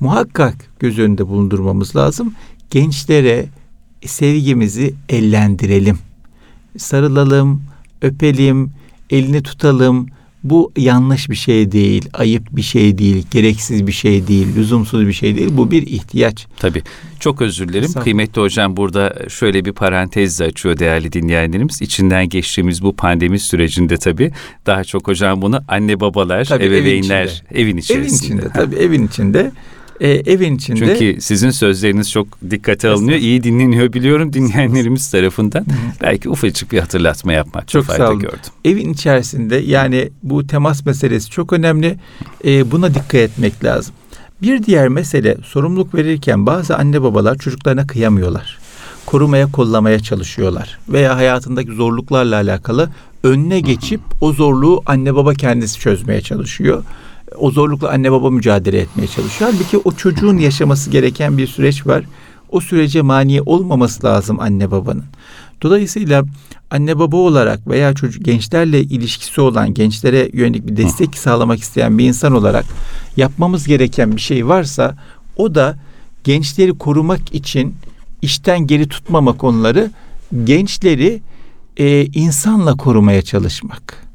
muhakkak 0.00 0.54
göz 0.78 0.98
önünde 0.98 1.28
bulundurmamız 1.28 1.96
lazım. 1.96 2.34
Gençlere 2.70 3.46
sevgimizi 4.06 4.94
ellendirelim. 5.08 5.98
Sarılalım, 6.78 7.62
öpelim, 8.02 8.70
elini 9.10 9.42
tutalım, 9.42 10.06
bu 10.44 10.72
yanlış 10.76 11.30
bir 11.30 11.34
şey 11.34 11.72
değil, 11.72 12.08
ayıp 12.12 12.56
bir 12.56 12.62
şey 12.62 12.98
değil, 12.98 13.26
gereksiz 13.30 13.86
bir 13.86 13.92
şey 13.92 14.26
değil, 14.26 14.56
lüzumsuz 14.56 15.06
bir 15.06 15.12
şey 15.12 15.36
değil. 15.36 15.48
Bu 15.52 15.70
bir 15.70 15.86
ihtiyaç. 15.86 16.46
Tabii. 16.58 16.82
Çok 17.20 17.42
özür 17.42 17.68
dilerim. 17.68 17.88
Sağ 17.88 18.00
Kıymetli 18.00 18.40
hocam 18.40 18.76
burada 18.76 19.14
şöyle 19.28 19.64
bir 19.64 19.72
parantez 19.72 20.40
açıyor 20.40 20.78
değerli 20.78 21.12
dinleyenlerimiz. 21.12 21.82
İçinden 21.82 22.28
geçtiğimiz 22.28 22.82
bu 22.82 22.96
pandemi 22.96 23.38
sürecinde 23.38 23.96
tabii 23.96 24.32
daha 24.66 24.84
çok 24.84 25.08
hocam 25.08 25.42
bunu 25.42 25.60
anne 25.68 26.00
babalar, 26.00 26.44
tabii, 26.44 26.64
ebeveynler 26.64 27.22
evin, 27.24 27.28
içinde. 27.28 27.60
evin 27.60 27.76
içerisinde. 27.76 28.32
Evin 28.32 28.38
içinde 28.38 28.52
tabii 28.54 28.76
evin 28.76 29.06
içinde 29.06 29.52
e, 30.00 30.08
evin 30.08 30.56
içinde. 30.56 30.98
Çünkü 30.98 31.20
sizin 31.20 31.50
sözleriniz 31.50 32.10
çok 32.10 32.26
dikkate 32.50 32.88
alınıyor. 32.88 33.18
iyi 33.18 33.42
dinleniyor 33.42 33.92
biliyorum 33.92 34.32
dinleyenlerimiz 34.32 35.10
tarafından. 35.10 35.66
Belki 36.02 36.28
ufacık 36.28 36.72
bir 36.72 36.78
hatırlatma 36.78 37.32
yapmak 37.32 37.68
çok 37.68 37.84
fayda 37.84 38.14
gördüm. 38.14 38.38
Evin 38.64 38.92
içerisinde 38.92 39.56
yani 39.56 40.10
bu 40.22 40.46
temas 40.46 40.86
meselesi 40.86 41.30
çok 41.30 41.52
önemli. 41.52 41.96
E, 42.44 42.70
buna 42.70 42.94
dikkat 42.94 43.14
etmek 43.14 43.64
lazım. 43.64 43.94
Bir 44.42 44.62
diğer 44.62 44.88
mesele 44.88 45.36
sorumluluk 45.44 45.94
verirken 45.94 46.46
bazı 46.46 46.76
anne 46.76 47.02
babalar 47.02 47.38
çocuklarına 47.38 47.86
kıyamıyorlar. 47.86 48.58
Korumaya 49.06 49.52
kollamaya 49.52 50.00
çalışıyorlar 50.00 50.78
veya 50.88 51.16
hayatındaki 51.16 51.72
zorluklarla 51.72 52.36
alakalı 52.36 52.90
önüne 53.22 53.60
geçip 53.60 54.00
o 54.20 54.32
zorluğu 54.32 54.82
anne 54.86 55.14
baba 55.14 55.34
kendisi 55.34 55.80
çözmeye 55.80 56.20
çalışıyor 56.20 56.84
o 57.38 57.50
zorlukla 57.50 57.90
anne 57.90 58.12
baba 58.12 58.30
mücadele 58.30 58.78
etmeye 58.78 59.06
çalışıyor. 59.06 59.50
Halbuki 59.52 59.78
o 59.78 59.92
çocuğun 59.92 60.38
yaşaması 60.38 60.90
gereken 60.90 61.38
bir 61.38 61.46
süreç 61.46 61.86
var. 61.86 62.04
O 62.48 62.60
sürece 62.60 63.02
mani 63.02 63.42
olmaması 63.42 64.06
lazım 64.06 64.40
anne 64.40 64.70
babanın. 64.70 65.04
Dolayısıyla 65.62 66.24
anne 66.70 66.98
baba 66.98 67.16
olarak 67.16 67.68
veya 67.68 67.94
çocuk 67.94 68.24
gençlerle 68.24 68.80
ilişkisi 68.80 69.40
olan 69.40 69.74
gençlere 69.74 70.30
yönelik 70.32 70.66
bir 70.66 70.76
destek 70.76 71.18
sağlamak 71.18 71.60
isteyen 71.60 71.98
bir 71.98 72.04
insan 72.04 72.32
olarak 72.32 72.64
yapmamız 73.16 73.66
gereken 73.66 74.16
bir 74.16 74.20
şey 74.20 74.48
varsa 74.48 74.96
o 75.36 75.54
da 75.54 75.78
gençleri 76.24 76.78
korumak 76.78 77.34
için 77.34 77.74
işten 78.22 78.66
geri 78.66 78.88
tutmamak 78.88 79.44
onları 79.44 79.90
gençleri 80.44 81.22
e, 81.76 82.06
insanla 82.06 82.76
korumaya 82.76 83.22
çalışmak. 83.22 84.06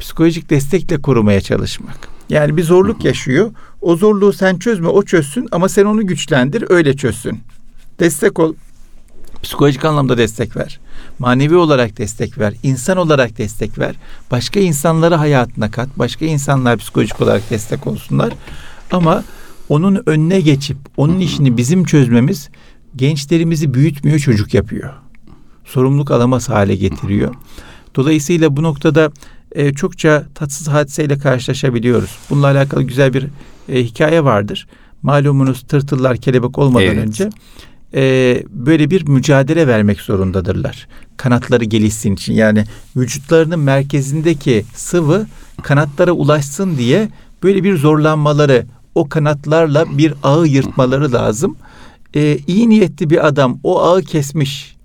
Psikolojik 0.00 0.50
destekle 0.50 1.02
korumaya 1.02 1.40
çalışmak. 1.40 2.17
Yani 2.28 2.56
bir 2.56 2.62
zorluk 2.62 3.04
yaşıyor. 3.04 3.50
O 3.80 3.96
zorluğu 3.96 4.32
sen 4.32 4.58
çözme, 4.58 4.88
o 4.88 5.02
çözsün 5.02 5.48
ama 5.52 5.68
sen 5.68 5.84
onu 5.84 6.06
güçlendir, 6.06 6.64
öyle 6.68 6.96
çözsün. 6.96 7.40
Destek 8.00 8.38
ol. 8.38 8.54
Psikolojik 9.42 9.84
anlamda 9.84 10.18
destek 10.18 10.56
ver. 10.56 10.80
Manevi 11.18 11.56
olarak 11.56 11.98
destek 11.98 12.38
ver. 12.38 12.54
insan 12.62 12.96
olarak 12.96 13.38
destek 13.38 13.78
ver. 13.78 13.94
Başka 14.30 14.60
insanları 14.60 15.14
hayatına 15.14 15.70
kat. 15.70 15.88
Başka 15.96 16.24
insanlar 16.24 16.76
psikolojik 16.76 17.20
olarak 17.20 17.50
destek 17.50 17.86
olsunlar. 17.86 18.32
Ama 18.90 19.24
onun 19.68 20.02
önüne 20.06 20.40
geçip 20.40 20.76
onun 20.96 21.20
işini 21.20 21.56
bizim 21.56 21.84
çözmemiz 21.84 22.50
gençlerimizi 22.96 23.74
büyütmüyor, 23.74 24.18
çocuk 24.18 24.54
yapıyor. 24.54 24.92
Sorumluluk 25.64 26.10
alamaz 26.10 26.48
hale 26.48 26.76
getiriyor. 26.76 27.34
Dolayısıyla 27.94 28.56
bu 28.56 28.62
noktada 28.62 29.12
e, 29.52 29.72
çokça 29.72 30.26
tatsız 30.34 30.68
hadiseyle 30.68 31.18
karşılaşabiliyoruz. 31.18 32.18
Bununla 32.30 32.46
alakalı 32.46 32.82
güzel 32.82 33.14
bir 33.14 33.26
e, 33.68 33.84
hikaye 33.84 34.24
vardır. 34.24 34.66
Malumunuz 35.02 35.62
tırtıllar 35.62 36.16
kelebek 36.16 36.58
olmadan 36.58 36.86
evet. 36.86 36.98
önce 36.98 37.30
e, 37.94 38.42
böyle 38.50 38.90
bir 38.90 39.08
mücadele 39.08 39.66
vermek 39.66 40.00
zorundadırlar. 40.00 40.88
Kanatları 41.16 41.64
gelişsin 41.64 42.14
için 42.14 42.32
yani 42.32 42.64
vücutlarının 42.96 43.60
merkezindeki 43.60 44.64
sıvı 44.74 45.26
kanatlara 45.62 46.12
ulaşsın 46.12 46.78
diye 46.78 47.08
böyle 47.42 47.64
bir 47.64 47.76
zorlanmaları 47.76 48.66
o 48.94 49.08
kanatlarla 49.08 49.98
bir 49.98 50.14
ağı 50.22 50.46
yırtmaları 50.46 51.12
lazım. 51.12 51.56
E, 52.14 52.38
iyi 52.46 52.68
niyetli 52.68 53.10
bir 53.10 53.26
adam 53.26 53.60
o 53.62 53.82
ağı 53.82 54.02
kesmiş 54.02 54.76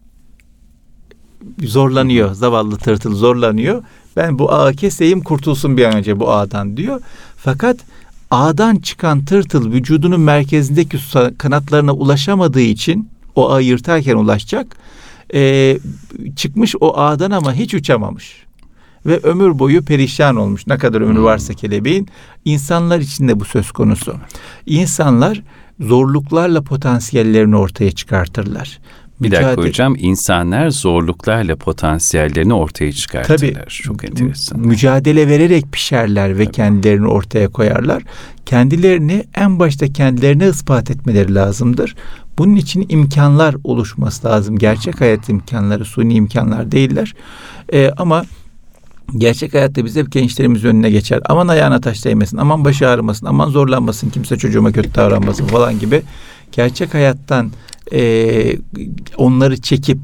zorlanıyor 1.64 2.34
zavallı 2.34 2.78
tırtıl 2.78 3.16
zorlanıyor 3.16 3.84
ben 4.16 4.40
bu 4.40 4.52
ağı 4.52 4.74
keseyim 4.74 5.22
kurtulsun 5.22 5.78
bir 5.78 5.86
an 5.86 5.96
önce 5.96 6.20
bu 6.20 6.32
ağdan 6.32 6.78
diyor. 6.78 7.02
Fakat 7.38 7.78
ağdan 8.32 8.76
çıkan 8.76 9.26
tırtıl 9.26 9.72
vücudunun 9.72 10.22
merkezindeki 10.22 10.98
kanatlarına 11.38 11.94
ulaşamadığı 11.94 12.62
için 12.62 13.10
o 13.36 13.50
ağı 13.52 13.64
yırtarken 13.64 14.16
ulaşacak. 14.16 14.76
E, 15.34 15.78
çıkmış 16.36 16.76
o 16.80 16.98
ağdan 16.98 17.32
ama 17.32 17.54
hiç 17.54 17.74
uçamamış. 17.74 18.44
Ve 19.06 19.18
ömür 19.24 19.60
boyu 19.60 19.86
perişan 19.86 20.36
olmuş. 20.36 20.68
Ne 20.68 20.78
kadar 20.78 21.02
ömrü 21.02 21.18
hmm. 21.18 21.24
varsa 21.24 21.54
kelebeğin. 21.54 22.08
insanlar 22.46 23.00
için 23.00 23.28
de 23.28 23.40
bu 23.40 23.46
söz 23.46 23.72
konusu. 23.72 24.16
İnsanlar 24.66 25.42
zorluklarla 25.80 26.62
potansiyellerini 26.62 27.56
ortaya 27.56 27.92
çıkartırlar. 27.92 28.80
Bir 29.24 29.30
mücadele... 29.30 29.48
dakika 29.48 29.68
hocam 29.68 29.96
insanlar 29.98 30.70
zorluklarla 30.70 31.56
potansiyellerini 31.56 32.54
ortaya 32.54 32.92
çıkartırlar. 32.92 33.38
Tabii, 33.38 33.70
Çok 33.70 34.04
enteresan. 34.04 34.60
Mücadele 34.60 35.28
vererek 35.28 35.72
pişerler 35.72 36.38
ve 36.38 36.44
Tabii. 36.44 36.56
kendilerini 36.56 37.08
ortaya 37.08 37.48
koyarlar. 37.48 38.04
Kendilerini 38.46 39.24
en 39.36 39.60
başta 39.60 39.88
kendilerine 39.88 40.48
ispat 40.48 40.92
etmeleri 40.92 41.36
lazımdır. 41.36 41.96
Bunun 42.38 42.56
için 42.56 42.86
imkanlar 42.90 43.56
oluşması 43.64 44.28
lazım. 44.28 44.58
Gerçek 44.58 45.02
hayat 45.02 45.30
imkanları, 45.30 45.86
suni 45.86 46.14
imkanlar 46.14 46.72
değiller. 46.72 47.14
Ee, 47.74 47.92
ama 47.98 48.26
Gerçek 49.18 49.54
hayatta 49.54 49.86
biz 49.86 49.96
hep 49.96 50.12
gençlerimiz 50.12 50.66
önüne 50.66 50.90
geçer. 50.90 51.20
Aman 51.26 51.48
ayağına 51.48 51.82
taş 51.82 52.06
değmesin, 52.06 52.38
aman 52.38 52.66
başı 52.66 52.88
ağrımasın, 52.88 53.26
aman 53.26 53.50
zorlanmasın, 53.50 54.10
kimse 54.10 54.38
çocuğuma 54.38 54.72
kötü 54.72 54.96
davranmasın 54.96 55.46
falan 55.46 55.80
gibi. 55.80 56.02
Gerçek 56.52 56.94
hayattan 56.94 57.52
e, 57.92 58.58
onları 59.18 59.62
çekip 59.62 60.00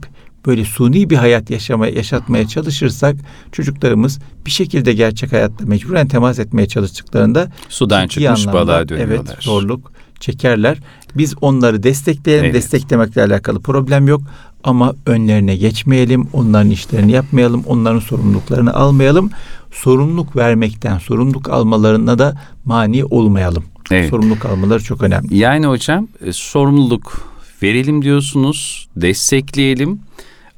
böyle 0.45 0.65
suni 0.65 1.09
bir 1.09 1.15
hayat 1.15 1.49
yaşamaya 1.49 1.93
yaşatmaya 1.93 2.47
çalışırsak 2.47 3.15
çocuklarımız 3.51 4.19
bir 4.45 4.51
şekilde 4.51 4.93
gerçek 4.93 5.33
hayatta 5.33 5.65
mecburen 5.65 6.07
temas 6.07 6.39
etmeye 6.39 6.67
çalıştıklarında 6.67 7.51
sudan 7.69 8.07
çıkmış 8.07 8.39
anlamda, 8.39 8.53
balığa 8.53 8.89
dönüyorlar. 8.89 9.15
Evet, 9.15 9.43
zorluk 9.43 9.91
çekerler. 10.19 10.77
Biz 11.15 11.35
onları 11.41 11.83
destekleyelim. 11.83 12.45
Evet. 12.45 12.53
Desteklemekle 12.53 13.23
alakalı 13.23 13.61
problem 13.61 14.07
yok 14.07 14.21
ama 14.63 14.95
önlerine 15.05 15.55
geçmeyelim. 15.55 16.27
Onların 16.33 16.71
işlerini 16.71 17.11
yapmayalım. 17.11 17.63
Onların 17.67 17.99
sorumluluklarını 17.99 18.73
almayalım. 18.73 19.31
Sorumluluk 19.71 20.35
vermekten, 20.35 20.97
sorumluluk 20.97 21.49
almalarına 21.49 22.19
da 22.19 22.35
mani 22.65 23.05
olmayalım. 23.05 23.63
Evet. 23.91 24.09
Sorumluluk 24.09 24.45
almaları 24.45 24.83
çok 24.83 25.03
önemli. 25.03 25.37
Yani 25.37 25.65
hocam 25.65 26.07
e, 26.25 26.33
sorumluluk 26.33 27.29
verelim 27.63 28.01
diyorsunuz, 28.01 28.89
destekleyelim 28.95 29.99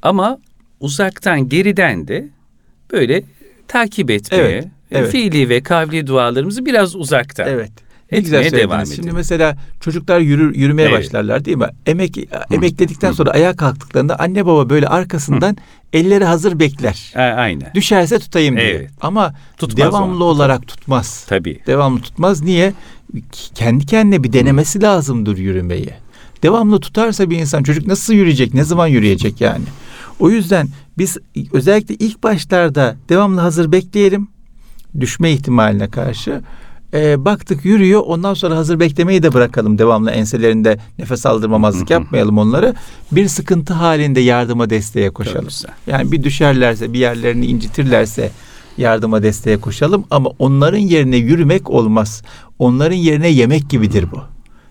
ama 0.02 0.38
uzaktan 0.80 1.48
geriden 1.48 2.08
de 2.08 2.28
böyle 2.92 3.22
takip 3.68 4.10
etmeye, 4.10 4.42
evet, 4.42 4.68
evet. 4.90 5.12
fiili 5.12 5.48
ve 5.48 5.62
kavli 5.62 6.06
dualarımızı 6.06 6.66
biraz 6.66 6.96
uzaktan. 6.96 7.48
Evet. 7.48 7.72
Ne 8.12 8.20
güzel 8.20 8.50
söylediniz. 8.50 8.96
Şimdi 8.96 9.12
mesela 9.12 9.56
çocuklar 9.80 10.20
yürür, 10.20 10.54
yürümeye 10.54 10.88
evet. 10.88 10.98
başlarlar 10.98 11.44
değil 11.44 11.56
mi? 11.56 11.66
Emek 11.86 12.18
emekledikten 12.50 13.12
sonra 13.12 13.30
ayağa 13.30 13.56
kalktıklarında 13.56 14.18
anne 14.18 14.46
baba 14.46 14.70
böyle 14.70 14.88
arkasından 14.88 15.56
elleri 15.92 16.24
hazır 16.24 16.58
bekler. 16.58 17.12
A, 17.16 17.20
aynen. 17.20 17.70
Düşerse 17.74 18.18
tutayım 18.18 18.56
diye. 18.56 18.66
Evet. 18.66 18.90
Ama 19.00 19.34
tutmaz 19.56 19.76
devamlı 19.76 20.24
o. 20.24 20.26
olarak 20.26 20.68
tutmaz. 20.68 21.24
Tabii. 21.28 21.60
Devamlı 21.66 22.00
tutmaz. 22.00 22.42
Niye? 22.42 22.72
Kendi 23.54 23.86
kendine 23.86 24.24
bir 24.24 24.32
denemesi 24.32 24.78
Hı. 24.78 24.82
lazımdır 24.82 25.38
yürümeyi. 25.38 25.90
Devamlı 26.42 26.80
tutarsa 26.80 27.30
bir 27.30 27.38
insan 27.38 27.62
çocuk 27.62 27.86
nasıl 27.86 28.14
yürüyecek, 28.14 28.54
ne 28.54 28.64
zaman 28.64 28.86
yürüyecek 28.86 29.40
yani? 29.40 29.64
O 30.20 30.30
yüzden 30.30 30.68
biz 30.98 31.18
özellikle 31.52 31.94
ilk 31.94 32.22
başlarda 32.22 32.96
devamlı 33.08 33.40
hazır 33.40 33.72
bekleyelim 33.72 34.28
düşme 35.00 35.32
ihtimaline 35.32 35.88
karşı. 35.88 36.42
E, 36.94 37.24
baktık 37.24 37.64
yürüyor 37.64 38.02
ondan 38.06 38.34
sonra 38.34 38.56
hazır 38.56 38.80
beklemeyi 38.80 39.22
de 39.22 39.34
bırakalım 39.34 39.78
devamlı 39.78 40.10
enselerinde 40.10 40.78
nefes 40.98 41.26
aldırmamazlık 41.26 41.90
yapmayalım 41.90 42.38
onları. 42.38 42.74
Bir 43.12 43.28
sıkıntı 43.28 43.74
halinde 43.74 44.20
yardıma 44.20 44.70
desteğe 44.70 45.10
koşalım. 45.10 45.48
Yani 45.86 46.12
bir 46.12 46.22
düşerlerse 46.22 46.92
bir 46.92 46.98
yerlerini 46.98 47.46
incitirlerse 47.46 48.30
yardıma 48.78 49.22
desteğe 49.22 49.56
koşalım 49.56 50.04
ama 50.10 50.30
onların 50.38 50.78
yerine 50.78 51.16
yürümek 51.16 51.70
olmaz. 51.70 52.22
Onların 52.58 52.96
yerine 52.96 53.28
yemek 53.28 53.70
gibidir 53.70 54.06
bu. 54.12 54.20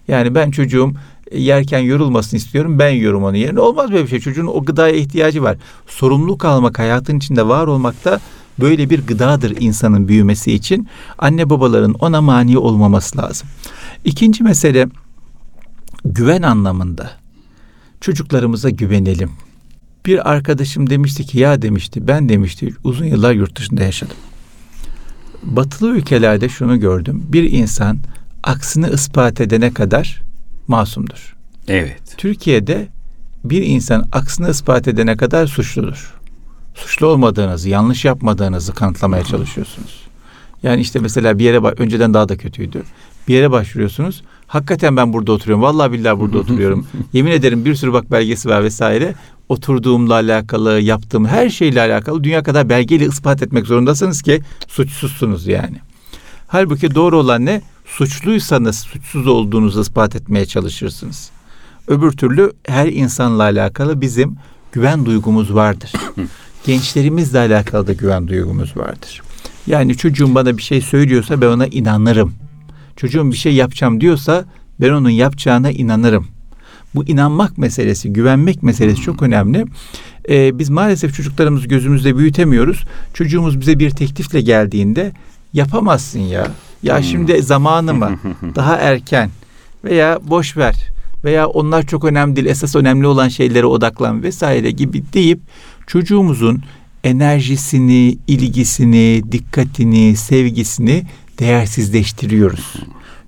Yani 0.08 0.36
ben 0.36 0.52
çocuğum 0.52 0.94
yerken 1.36 1.80
yorulmasını 1.80 2.38
istiyorum. 2.38 2.80
Ben 2.80 2.90
yiyorum 2.90 3.24
onun 3.24 3.38
yerine. 3.38 3.60
Olmaz 3.60 3.92
böyle 3.92 4.04
bir 4.04 4.10
şey. 4.10 4.20
Çocuğun 4.20 4.48
o 4.48 4.66
gıdaya 4.66 4.96
ihtiyacı 4.96 5.44
var. 5.44 5.58
Sorumluluk 5.88 6.46
almak, 6.46 6.80
hayatın 6.80 7.18
içinde 7.18 7.48
var 7.48 7.68
olmakta 7.68 8.20
böyle 8.60 8.90
bir 8.90 9.08
gıdadır 9.08 9.56
insanın 9.60 10.08
büyümesi 10.08 10.54
için. 10.54 10.88
Anne 11.18 11.50
babaların 11.50 11.94
ona 11.94 12.22
mani 12.22 12.58
olmaması 12.58 13.18
lazım. 13.18 13.48
İkinci 14.06 14.44
mesele 14.44 14.88
güven 16.06 16.42
anlamında. 16.42 17.12
Çocuklarımıza 18.02 18.70
güvenelim. 18.70 19.32
Bir 20.06 20.32
arkadaşım 20.32 20.90
demişti 20.90 21.26
ki 21.26 21.40
ya 21.40 21.62
demişti 21.62 22.08
ben 22.08 22.30
demişti 22.30 22.74
uzun 22.84 23.06
yıllar 23.06 23.34
yurt 23.34 23.58
dışında 23.58 23.84
yaşadım. 23.84 24.18
Batılı 25.44 25.90
ülkelerde 25.90 26.50
şunu 26.50 26.80
gördüm. 26.80 27.24
Bir 27.30 27.52
insan 27.52 27.98
aksini 28.44 28.90
ispat 28.90 29.42
edene 29.42 29.74
kadar 29.74 30.22
masumdur. 30.68 31.36
Evet. 31.68 32.02
Türkiye'de 32.18 32.88
bir 33.44 33.64
insan 33.64 34.08
aksini 34.12 34.50
ispat 34.50 34.88
edene 34.88 35.18
kadar 35.18 35.48
suçludur. 35.48 36.14
Suçlu 36.76 37.08
olmadığınızı, 37.08 37.70
yanlış 37.70 38.06
yapmadığınızı 38.06 38.74
kanıtlamaya 38.74 39.24
çalışıyorsunuz. 39.24 40.02
Yani 40.64 40.82
işte 40.82 41.00
mesela 41.00 41.40
bir 41.40 41.44
yere 41.44 41.58
önceden 41.58 42.14
daha 42.14 42.30
da 42.30 42.38
kötüydü. 42.38 42.84
Bir 43.28 43.34
yere 43.34 43.52
başvuruyorsunuz. 43.52 44.24
Hakikaten 44.48 44.98
ben 44.98 45.14
burada 45.14 45.32
oturuyorum. 45.32 45.64
Vallahi 45.64 45.92
billahi 45.92 46.20
burada 46.20 46.38
oturuyorum. 46.40 46.88
Yemin 47.14 47.32
ederim 47.32 47.66
bir 47.66 47.76
sürü 47.76 47.94
bak 47.94 48.12
belgesi 48.12 48.50
var 48.50 48.64
vesaire. 48.64 49.16
Oturduğumla 49.50 50.14
alakalı, 50.14 50.80
yaptığım 50.80 51.26
her 51.26 51.50
şeyle 51.50 51.82
alakalı 51.82 52.24
dünya 52.24 52.44
kadar 52.44 52.70
belgeyle 52.70 53.06
ispat 53.06 53.42
etmek 53.42 53.68
zorundasınız 53.68 54.22
ki 54.22 54.42
suçsuzsunuz 54.68 55.48
yani. 55.48 55.78
Halbuki 56.48 56.96
doğru 56.96 57.18
olan 57.18 57.46
ne? 57.46 57.62
Suçluysanız 57.98 58.80
suçsuz 58.80 59.28
olduğunuzu 59.28 59.82
ispat 59.82 60.16
etmeye 60.16 60.46
çalışırsınız. 60.46 61.30
Öbür 61.88 62.12
türlü 62.12 62.52
her 62.68 62.88
insanla 62.88 63.44
alakalı 63.44 64.02
bizim 64.02 64.36
güven 64.72 65.06
duygumuz 65.06 65.54
vardır. 65.54 65.92
Gençlerimizle 66.66 67.40
alakalı 67.40 67.88
da 67.88 67.94
güven 67.94 68.28
duygumuz 68.28 68.78
vardır. 68.78 69.22
Yani 69.68 69.98
çocuğum 69.98 70.36
bana 70.36 70.58
bir 70.58 70.62
şey 70.62 70.82
söylüyorsa 70.82 71.42
ben 71.42 71.48
ona 71.48 71.68
inanırım. 71.68 72.34
Çocuğum 72.96 73.32
bir 73.32 73.38
şey 73.38 73.54
yapacağım 73.54 74.02
diyorsa 74.02 74.46
ben 74.82 74.90
onun 74.90 75.10
yapacağına 75.10 75.72
inanırım. 75.72 76.28
Bu 76.96 77.06
inanmak 77.06 77.58
meselesi, 77.58 78.14
güvenmek 78.14 78.64
meselesi 78.64 79.02
çok 79.02 79.22
önemli. 79.22 79.66
Ee, 80.30 80.60
biz 80.60 80.70
maalesef 80.70 81.16
çocuklarımızı 81.16 81.68
gözümüzde 81.68 82.18
büyütemiyoruz. 82.18 82.86
Çocuğumuz 83.14 83.60
bize 83.60 83.80
bir 83.80 83.90
teklifle 83.90 84.42
geldiğinde 84.42 85.12
yapamazsın 85.54 86.20
ya. 86.20 86.48
Ya 86.84 86.98
hmm. 86.98 87.04
şimdi 87.04 87.42
zamanı 87.42 87.94
mı? 87.94 88.12
Daha 88.56 88.76
erken 88.76 89.30
veya 89.84 90.20
boş 90.24 90.58
ver 90.58 90.76
veya 91.24 91.48
onlar 91.48 91.86
çok 91.86 92.06
önemli 92.06 92.36
değil. 92.36 92.48
Esas 92.48 92.76
önemli 92.76 93.08
olan 93.08 93.28
şeylere 93.28 93.66
odaklan 93.66 94.24
vesaire 94.24 94.72
gibi 94.72 95.04
deyip 95.14 95.40
çocuğumuzun 95.88 96.62
enerjisini, 97.04 98.18
ilgisini, 98.28 99.24
dikkatini, 99.32 100.16
sevgisini 100.16 101.04
değersizleştiriyoruz. 101.40 102.74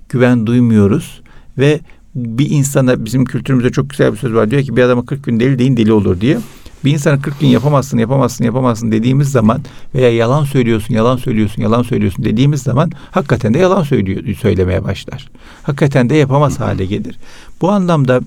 Güven 0.09 0.45
duymuyoruz 0.45 1.21
ve 1.57 1.79
bir 2.15 2.49
insana 2.49 3.05
bizim 3.05 3.25
kültürümüzde 3.25 3.71
çok 3.71 3.89
güzel 3.89 4.11
bir 4.11 4.17
söz 4.17 4.33
var. 4.33 4.51
Diyor 4.51 4.63
ki 4.63 4.77
bir 4.77 4.81
adama 4.81 5.05
40 5.05 5.23
gün 5.23 5.39
deli 5.39 5.59
deyin 5.59 5.77
deli 5.77 5.93
olur 5.93 6.21
diye. 6.21 6.37
Bir 6.85 6.91
insana 6.91 7.21
40 7.21 7.39
gün 7.39 7.47
yapamazsın, 7.47 7.97
yapamazsın, 7.97 8.43
yapamazsın 8.45 8.91
dediğimiz 8.91 9.31
zaman 9.31 9.61
veya 9.95 10.15
yalan 10.15 10.43
söylüyorsun, 10.43 10.93
yalan 10.93 11.17
söylüyorsun, 11.17 11.61
yalan 11.61 11.83
söylüyorsun 11.83 12.25
dediğimiz 12.25 12.61
zaman 12.61 12.91
hakikaten 13.11 13.53
de 13.53 13.57
yalan 13.57 13.83
söylüyor, 13.83 14.35
söylemeye 14.35 14.83
başlar. 14.83 15.29
Hakikaten 15.63 16.09
de 16.09 16.15
yapamaz 16.15 16.59
hale 16.59 16.85
gelir. 16.85 17.17
Bu 17.61 17.71
anlamda 17.71 18.21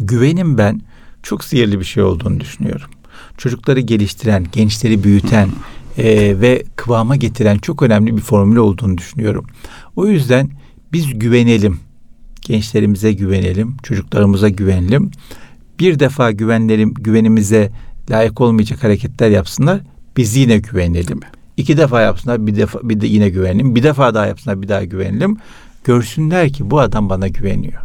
güvenim 0.00 0.58
ben 0.58 0.80
çok 1.22 1.44
sihirli 1.44 1.80
bir 1.80 1.84
şey 1.84 2.02
olduğunu 2.02 2.40
düşünüyorum. 2.40 2.90
Çocukları 3.38 3.80
geliştiren, 3.80 4.46
gençleri 4.52 5.04
büyüten 5.04 5.48
e, 5.98 6.40
ve 6.40 6.64
kıvama 6.76 7.16
getiren 7.16 7.58
çok 7.58 7.82
önemli 7.82 8.16
bir 8.16 8.22
formül 8.22 8.56
olduğunu 8.56 8.98
düşünüyorum. 8.98 9.46
O 9.96 10.06
yüzden 10.06 10.50
biz 10.92 11.18
güvenelim. 11.18 11.80
Gençlerimize 12.42 13.12
güvenelim, 13.12 13.76
çocuklarımıza 13.82 14.48
güvenelim 14.48 15.10
bir 15.80 15.98
defa 15.98 16.30
güvenlerim, 16.30 16.94
güvenimize 16.94 17.70
layık 18.10 18.40
olmayacak 18.40 18.84
hareketler 18.84 19.30
yapsınlar. 19.30 19.80
Biz 20.16 20.36
yine 20.36 20.58
güvenelim. 20.58 21.20
İki 21.56 21.76
defa 21.76 22.00
yapsınlar, 22.00 22.46
bir 22.46 22.56
defa 22.56 22.78
bir 22.82 23.00
de 23.00 23.06
yine 23.06 23.28
güvenelim. 23.28 23.74
Bir 23.74 23.82
defa 23.82 24.14
daha 24.14 24.26
yapsınlar, 24.26 24.62
bir 24.62 24.68
daha 24.68 24.84
güvenelim. 24.84 25.36
Görsünler 25.84 26.52
ki 26.52 26.70
bu 26.70 26.80
adam 26.80 27.08
bana 27.08 27.28
güveniyor. 27.28 27.82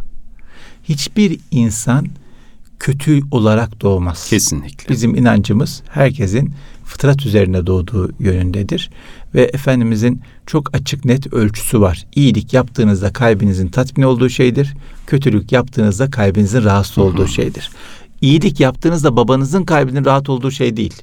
Hiçbir 0.84 1.38
insan 1.50 2.06
kötü 2.78 3.20
olarak 3.30 3.80
doğmaz. 3.80 4.26
Kesinlikle. 4.30 4.94
Bizim 4.94 5.14
inancımız 5.14 5.82
herkesin 5.88 6.52
fıtrat 6.84 7.26
üzerine 7.26 7.66
doğduğu 7.66 8.10
yönündedir. 8.18 8.90
Ve 9.36 9.42
Efendimizin 9.42 10.20
çok 10.46 10.74
açık 10.74 11.04
net 11.04 11.32
ölçüsü 11.32 11.80
var. 11.80 12.06
İyilik 12.14 12.52
yaptığınızda 12.52 13.12
kalbinizin 13.12 13.68
tatmin 13.68 14.04
olduğu 14.04 14.28
şeydir. 14.28 14.74
Kötülük 15.06 15.52
yaptığınızda 15.52 16.10
kalbinizin 16.10 16.64
rahatsız 16.64 16.98
olduğu 16.98 17.26
şeydir. 17.26 17.70
İyilik 18.20 18.60
yaptığınızda 18.60 19.16
babanızın 19.16 19.64
kalbinin 19.64 20.04
rahat 20.04 20.28
olduğu 20.28 20.50
şey 20.50 20.76
değil. 20.76 21.02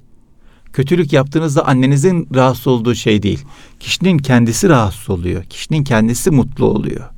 Kötülük 0.74 1.14
yaptığınızda 1.14 1.68
annenizin 1.68 2.28
rahatsız 2.36 2.68
olduğu 2.68 2.96
şey 2.96 3.24
değil. 3.24 3.46
Kişinin 3.80 4.18
kendisi 4.18 4.70
rahatsız 4.70 5.10
oluyor. 5.10 5.44
Kişinin 5.44 5.84
kendisi 5.84 6.32
mutlu 6.32 6.66
oluyor. 6.66 7.10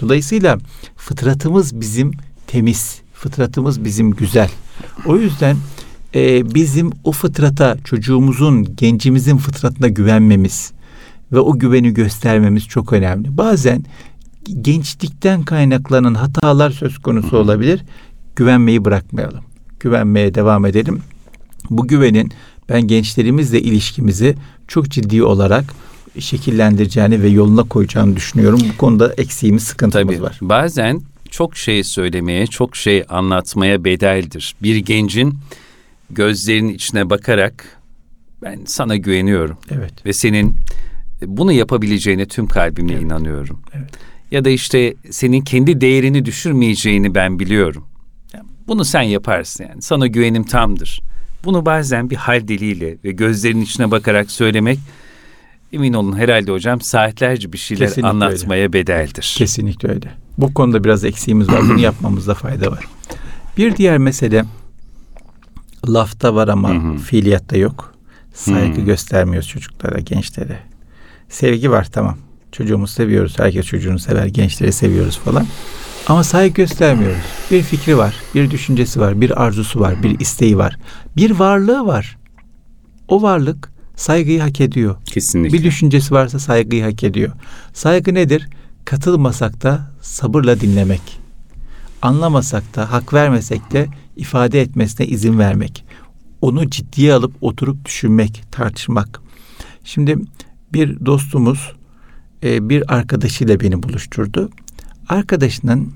Dolayısıyla 0.00 0.58
fıtratımız 0.96 1.80
bizim 1.80 2.12
temiz. 2.46 3.00
Fıtratımız 3.14 3.84
bizim 3.84 4.10
güzel. 4.10 4.50
O 5.06 5.16
yüzden 5.16 5.56
e, 6.14 6.54
bizim 6.54 6.92
o 7.04 7.12
fıtrata 7.12 7.76
çocuğumuzun, 7.84 8.76
gencimizin 8.76 9.36
fıtratına 9.36 9.88
güvenmemiz 9.88 10.72
ve 11.32 11.40
o 11.40 11.58
güveni 11.58 11.94
göstermemiz 11.94 12.68
çok 12.68 12.92
önemli. 12.92 13.36
Bazen 13.36 13.84
gençlikten 14.62 15.42
kaynaklanan 15.42 16.14
hatalar 16.14 16.70
söz 16.70 16.98
konusu 16.98 17.36
olabilir. 17.36 17.84
Güvenmeyi 18.36 18.84
bırakmayalım. 18.84 19.44
Güvenmeye 19.80 20.34
devam 20.34 20.66
edelim. 20.66 21.02
Bu 21.70 21.86
güvenin 21.86 22.32
ben 22.68 22.86
gençlerimizle 22.86 23.62
ilişkimizi 23.62 24.34
çok 24.68 24.88
ciddi 24.88 25.22
olarak 25.22 25.64
şekillendireceğini 26.18 27.22
ve 27.22 27.28
yoluna 27.28 27.62
koyacağını 27.62 28.16
düşünüyorum. 28.16 28.60
Bu 28.72 28.76
konuda 28.76 29.12
eksiğimiz, 29.12 29.62
sıkıntımız 29.62 30.14
Tabii, 30.14 30.22
var. 30.22 30.38
Bazen 30.42 31.00
çok 31.30 31.56
şey 31.56 31.84
söylemeye, 31.84 32.46
çok 32.46 32.76
şey 32.76 33.04
anlatmaya 33.08 33.84
bedeldir. 33.84 34.54
Bir 34.62 34.76
gencin 34.76 35.38
gözlerinin 36.10 36.74
içine 36.74 37.10
bakarak 37.10 37.78
ben 38.42 38.60
sana 38.66 38.96
güveniyorum. 38.96 39.58
Evet. 39.70 40.06
Ve 40.06 40.12
senin 40.12 40.54
bunu 41.26 41.52
yapabileceğine 41.52 42.26
tüm 42.26 42.46
kalbimle 42.46 42.92
evet. 42.92 43.02
inanıyorum. 43.02 43.60
Evet. 43.74 43.90
Ya 44.30 44.44
da 44.44 44.50
işte 44.50 44.94
senin 45.10 45.40
kendi 45.40 45.80
değerini 45.80 46.24
düşürmeyeceğini 46.24 47.14
ben 47.14 47.38
biliyorum. 47.38 47.84
Bunu 48.68 48.84
sen 48.84 49.02
yaparsın 49.02 49.64
yani. 49.68 49.82
Sana 49.82 50.06
güvenim 50.06 50.44
tamdır. 50.44 51.00
Bunu 51.44 51.66
bazen 51.66 52.10
bir 52.10 52.16
hal 52.16 52.48
diliyle 52.48 52.96
ve 53.04 53.12
gözlerinin 53.12 53.60
içine 53.60 53.90
bakarak 53.90 54.30
söylemek 54.30 54.78
emin 55.72 55.92
olun 55.92 56.18
herhalde 56.18 56.52
hocam 56.52 56.80
saatlerce 56.80 57.52
bir 57.52 57.58
şeyler 57.58 57.88
Kesinlikle 57.88 58.08
anlatmaya 58.08 58.62
öyle. 58.62 58.72
bedeldir. 58.72 59.34
Kesinlikle 59.38 59.88
öyle. 59.88 60.10
Bu 60.38 60.54
konuda 60.54 60.84
biraz 60.84 61.04
eksiğimiz 61.04 61.48
var. 61.48 61.60
Bunu 61.62 61.80
yapmamızda 61.80 62.34
fayda 62.34 62.70
var. 62.70 62.84
Bir 63.56 63.76
diğer 63.76 63.98
mesele 63.98 64.44
lafta 65.88 66.34
var 66.34 66.48
ama 66.48 66.70
hı 66.70 66.74
hı. 66.74 66.98
fiiliyatta 66.98 67.56
yok. 67.56 67.94
Saygı 68.34 68.80
hı. 68.80 68.84
göstermiyoruz 68.84 69.48
çocuklara, 69.48 69.98
gençlere. 69.98 70.58
Sevgi 71.28 71.70
var 71.70 71.88
tamam. 71.92 72.18
Çocuğumuzu 72.52 72.92
seviyoruz. 72.92 73.38
Herkes 73.38 73.66
çocuğunu 73.66 73.98
sever. 73.98 74.26
Gençleri 74.26 74.72
seviyoruz 74.72 75.18
falan. 75.18 75.46
Ama 76.06 76.24
saygı 76.24 76.54
göstermiyoruz. 76.54 77.22
Bir 77.50 77.62
fikri 77.62 77.98
var, 77.98 78.14
bir 78.34 78.50
düşüncesi 78.50 79.00
var, 79.00 79.20
bir 79.20 79.42
arzusu 79.42 79.80
var, 79.80 80.02
bir 80.02 80.20
isteği 80.20 80.58
var. 80.58 80.78
Bir 81.16 81.30
varlığı 81.30 81.86
var. 81.86 82.18
O 83.08 83.22
varlık 83.22 83.72
saygıyı 83.96 84.40
hak 84.40 84.60
ediyor. 84.60 84.96
Kesinlikle. 85.04 85.58
Bir 85.58 85.64
düşüncesi 85.64 86.14
varsa 86.14 86.38
saygıyı 86.38 86.84
hak 86.84 87.04
ediyor. 87.04 87.32
Saygı 87.72 88.14
nedir? 88.14 88.48
Katılmasak 88.84 89.62
da 89.62 89.90
sabırla 90.00 90.60
dinlemek. 90.60 91.17
Anlamasak 92.02 92.76
da, 92.76 92.92
hak 92.92 93.14
vermesek 93.14 93.72
de 93.72 93.88
ifade 94.16 94.60
etmesine 94.60 95.06
izin 95.06 95.38
vermek. 95.38 95.84
Onu 96.40 96.70
ciddiye 96.70 97.14
alıp 97.14 97.32
oturup 97.40 97.84
düşünmek, 97.84 98.42
tartışmak. 98.50 99.20
Şimdi 99.84 100.18
bir 100.72 101.06
dostumuz 101.06 101.72
e, 102.42 102.68
bir 102.68 102.94
arkadaşıyla 102.94 103.60
beni 103.60 103.82
buluşturdu. 103.82 104.50
Arkadaşının 105.08 105.92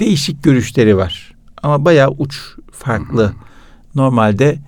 değişik 0.00 0.42
görüşleri 0.42 0.96
var. 0.96 1.34
Ama 1.62 1.84
bayağı 1.84 2.10
uç 2.10 2.40
farklı. 2.72 3.32
Normalde 3.94 4.58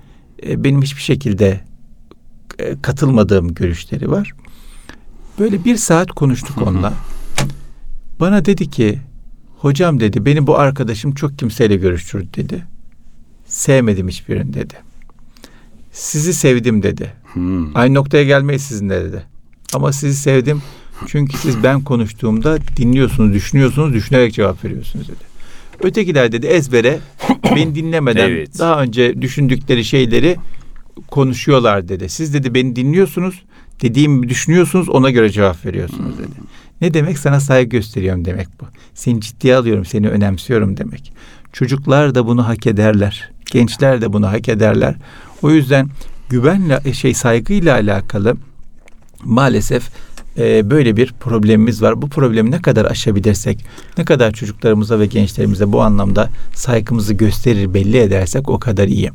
e, 0.47 0.65
benim 0.65 0.83
hiçbir 0.83 1.03
şekilde 1.03 1.61
e, 2.59 2.81
katılmadığım 2.83 3.55
görüşleri 3.55 4.11
var. 4.11 4.33
Böyle 5.39 5.65
bir 5.65 5.77
saat 5.77 6.09
konuştuk 6.09 6.63
onunla. 6.63 6.93
Bana 8.21 8.45
dedi 8.45 8.71
ki 8.71 8.99
hocam 9.65 10.01
dedi 10.01 10.25
beni 10.25 10.47
bu 10.47 10.59
arkadaşım 10.59 11.15
çok 11.15 11.39
kimseyle 11.39 11.77
görüştürdü 11.77 12.27
dedi. 12.37 12.65
Sevmedim 13.47 14.09
hiçbirini 14.09 14.55
dedi. 14.55 14.75
Sizi 15.93 16.35
sevdim 16.35 16.83
dedi. 16.83 17.13
Hmm. 17.33 17.77
Aynı 17.77 17.95
noktaya 17.95 18.25
gelmeyi 18.25 18.59
sizinle 18.59 19.05
dedi. 19.05 19.23
Ama 19.75 19.93
sizi 19.93 20.15
sevdim 20.15 20.63
çünkü 21.07 21.37
siz 21.37 21.63
ben 21.63 21.81
konuştuğumda 21.81 22.59
dinliyorsunuz, 22.77 23.35
düşünüyorsunuz, 23.35 23.95
düşünerek 23.95 24.35
cevap 24.35 24.65
veriyorsunuz 24.65 25.09
dedi. 25.09 25.25
Ötekiler 25.81 26.33
dedi 26.33 26.47
ezbere 26.47 26.99
beni 27.57 27.75
dinlemeden 27.75 28.29
evet. 28.29 28.59
daha 28.59 28.83
önce 28.83 29.23
düşündükleri 29.23 29.85
şeyleri 29.85 30.37
konuşuyorlar 31.11 31.89
dedi. 31.89 32.09
Siz 32.09 32.35
dedi 32.35 32.55
beni 32.55 32.77
dinliyorsunuz, 32.77 33.43
dediğimi 33.83 34.29
düşünüyorsunuz, 34.29 34.89
ona 34.89 35.11
göre 35.11 35.31
cevap 35.31 35.67
veriyorsunuz 35.67 36.19
dedi. 36.19 36.37
Ne 36.81 36.95
demek? 36.95 37.19
Sana 37.19 37.41
saygı 37.41 37.71
gösteriyorum 37.71 38.25
demek 38.25 38.49
bu. 38.61 38.65
Seni 38.95 39.21
ciddiye 39.21 39.57
alıyorum, 39.57 39.85
seni 39.85 40.09
önemsiyorum 40.09 40.77
demek. 40.77 41.13
Çocuklar 41.53 42.15
da 42.15 42.27
bunu 42.27 42.49
hak 42.49 42.67
ederler. 42.67 43.31
Gençler 43.51 44.01
de 44.01 44.13
bunu 44.13 44.27
hak 44.27 44.49
ederler. 44.49 44.95
O 45.43 45.51
yüzden 45.51 45.91
güvenle 46.29 46.93
şey 46.93 47.15
saygıyla 47.15 47.75
alakalı 47.75 48.37
maalesef 49.25 49.91
e, 50.39 50.71
böyle 50.71 50.97
bir 50.97 51.13
problemimiz 51.13 51.83
var. 51.83 52.03
Bu 52.03 52.09
problemi 52.09 52.51
ne 52.51 52.63
kadar 52.63 52.85
aşabilirsek, 52.85 53.65
ne 53.99 54.05
kadar 54.05 54.33
çocuklarımıza 54.33 55.01
ve 55.01 55.07
gençlerimize 55.07 55.73
bu 55.73 55.83
anlamda 55.83 56.31
saygımızı 56.55 57.15
gösterir, 57.15 57.75
belli 57.75 57.97
edersek 57.97 58.49
o 58.49 58.59
kadar 58.59 58.89
iyi. 58.89 59.11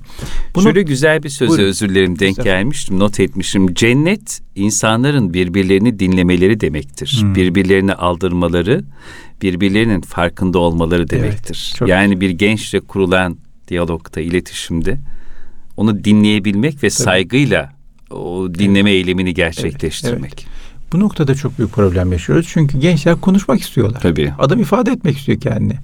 Bunu, 0.56 0.64
Şöyle 0.64 0.82
güzel 0.82 1.24
bir 1.24 1.30
söze 1.30 1.50
buyurun. 1.50 1.68
özür 1.68 1.90
dilerim 1.90 2.20
denk 2.20 2.44
gelmiştim, 2.44 3.00
not 3.00 3.20
etmişim. 3.20 3.74
Cennet 3.74 4.42
insanların 4.56 5.34
birbirlerini 5.34 6.00
dinlemeleri 6.00 6.60
demektir. 6.60 7.18
Hmm. 7.22 7.36
Birbirlerini 7.36 7.94
aldırmaları, 7.94 8.84
birbirlerinin 9.42 10.02
farkında 10.02 10.60
olmaları 10.60 11.10
demektir. 11.10 11.74
Evet, 11.80 11.90
yani 11.90 12.14
güzel. 12.14 12.22
bir 12.22 12.30
gençle 12.30 12.80
kurulan 12.80 13.38
diyalogta, 13.68 14.22
iletişimde 14.22 15.00
onu 15.78 16.04
dinleyebilmek 16.04 16.76
ve 16.76 16.78
Tabii. 16.78 16.92
saygıyla 16.92 17.74
o 18.12 18.48
dinleme 18.54 18.92
evet. 18.92 19.00
eylemini 19.00 19.34
gerçekleştirmek. 19.34 20.34
Evet, 20.34 20.34
evet. 20.34 20.59
Bu 20.94 21.00
noktada 21.00 21.36
çok 21.36 21.58
büyük 21.58 21.72
problem 21.72 22.12
yaşıyoruz. 22.12 22.48
Çünkü 22.50 22.80
gençler 22.80 23.22
konuşmak 23.22 23.62
istiyorlar. 23.62 24.00
Tabii. 24.02 24.34
Adam 24.40 24.60
ifade 24.60 24.92
etmek 24.92 25.18
istiyor 25.18 25.40
kendini. 25.40 25.76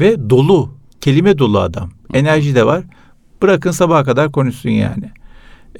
Ve 0.00 0.30
dolu, 0.30 0.70
kelime 1.00 1.38
dolu 1.38 1.60
adam. 1.60 1.90
Enerji 2.14 2.54
de 2.54 2.66
var. 2.66 2.84
Bırakın 3.42 3.70
sabaha 3.70 4.04
kadar 4.04 4.32
konuşsun 4.32 4.70
yani. 4.70 5.10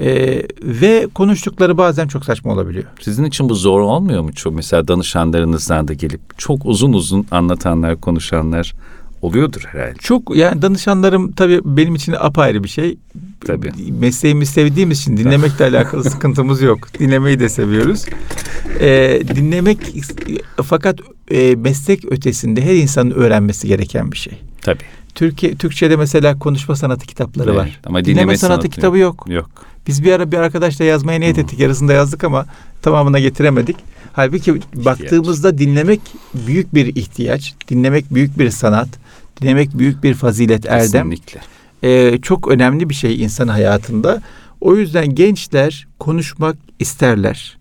Ee, 0.00 0.42
ve 0.62 1.08
konuştukları 1.14 1.78
bazen 1.78 2.08
çok 2.08 2.24
saçma 2.24 2.52
olabiliyor. 2.52 2.84
Sizin 3.00 3.24
için 3.24 3.48
bu 3.48 3.54
zor 3.54 3.80
olmuyor 3.80 4.22
mu? 4.22 4.32
Çok 4.32 4.54
mesela 4.54 4.88
danışanlarınızdan 4.88 5.88
da 5.88 5.92
gelip 5.92 6.20
çok 6.38 6.66
uzun 6.66 6.92
uzun 6.92 7.26
anlatanlar, 7.30 8.00
konuşanlar 8.00 8.74
oluyordur 9.22 9.62
herhalde. 9.72 9.94
Çok 9.98 10.36
yani 10.36 10.62
danışanlarım 10.62 11.32
tabii 11.32 11.60
benim 11.64 11.94
için 11.94 12.14
apayrı 12.18 12.64
bir 12.64 12.68
şey. 12.68 12.98
Tabii. 13.46 13.72
Mesleğimi 14.00 14.46
sevdiğimiz 14.46 15.00
için 15.00 15.16
dinlemekle 15.16 15.64
alakalı 15.64 16.04
sıkıntımız 16.04 16.62
yok. 16.62 16.78
Dinlemeyi 16.98 17.40
de 17.40 17.48
seviyoruz. 17.48 18.06
Ee, 18.80 19.22
dinlemek 19.34 19.78
fakat 20.64 20.98
e, 21.30 21.54
meslek 21.56 22.12
ötesinde 22.12 22.62
her 22.62 22.74
insanın 22.74 23.10
öğrenmesi 23.10 23.68
gereken 23.68 24.12
bir 24.12 24.16
şey. 24.16 24.38
Tabii. 24.62 24.84
Türkiye 25.14 25.54
Türkçe'de 25.54 25.96
mesela 25.96 26.38
konuşma 26.38 26.76
sanatı 26.76 27.06
kitapları 27.06 27.50
evet, 27.50 27.60
var. 27.60 27.80
Ama 27.86 28.04
dinleme, 28.04 28.20
dinleme 28.20 28.36
sanatı, 28.36 28.62
sanatı 28.62 28.74
kitabı 28.74 28.98
yok. 28.98 29.24
Yok. 29.28 29.50
Biz 29.86 30.04
bir 30.04 30.12
ara 30.12 30.32
bir 30.32 30.36
arkadaşla 30.36 30.84
yazmaya 30.84 31.18
niyet 31.18 31.38
ettik. 31.38 31.58
Yarısında 31.58 31.92
yazdık 31.92 32.24
ama 32.24 32.46
tamamına 32.82 33.18
getiremedik. 33.18 33.76
Halbuki 34.12 34.50
ihtiyaç. 34.50 34.86
baktığımızda 34.86 35.58
dinlemek 35.58 36.00
büyük 36.46 36.74
bir 36.74 36.96
ihtiyaç. 36.96 37.54
Dinlemek 37.68 38.14
büyük 38.14 38.38
bir 38.38 38.50
sanat. 38.50 38.88
Dinlemek 39.40 39.78
büyük 39.78 40.02
bir 40.02 40.14
fazilet 40.14 40.66
erdem. 40.66 41.10
Kesinlikle. 41.10 41.40
Ee, 41.84 42.18
çok 42.22 42.48
önemli 42.48 42.90
bir 42.90 42.94
şey 42.94 43.22
insan 43.22 43.48
hayatında. 43.48 44.22
O 44.60 44.76
yüzden 44.76 45.14
gençler 45.14 45.86
konuşmak 45.98 46.56
isterler. 46.78 47.58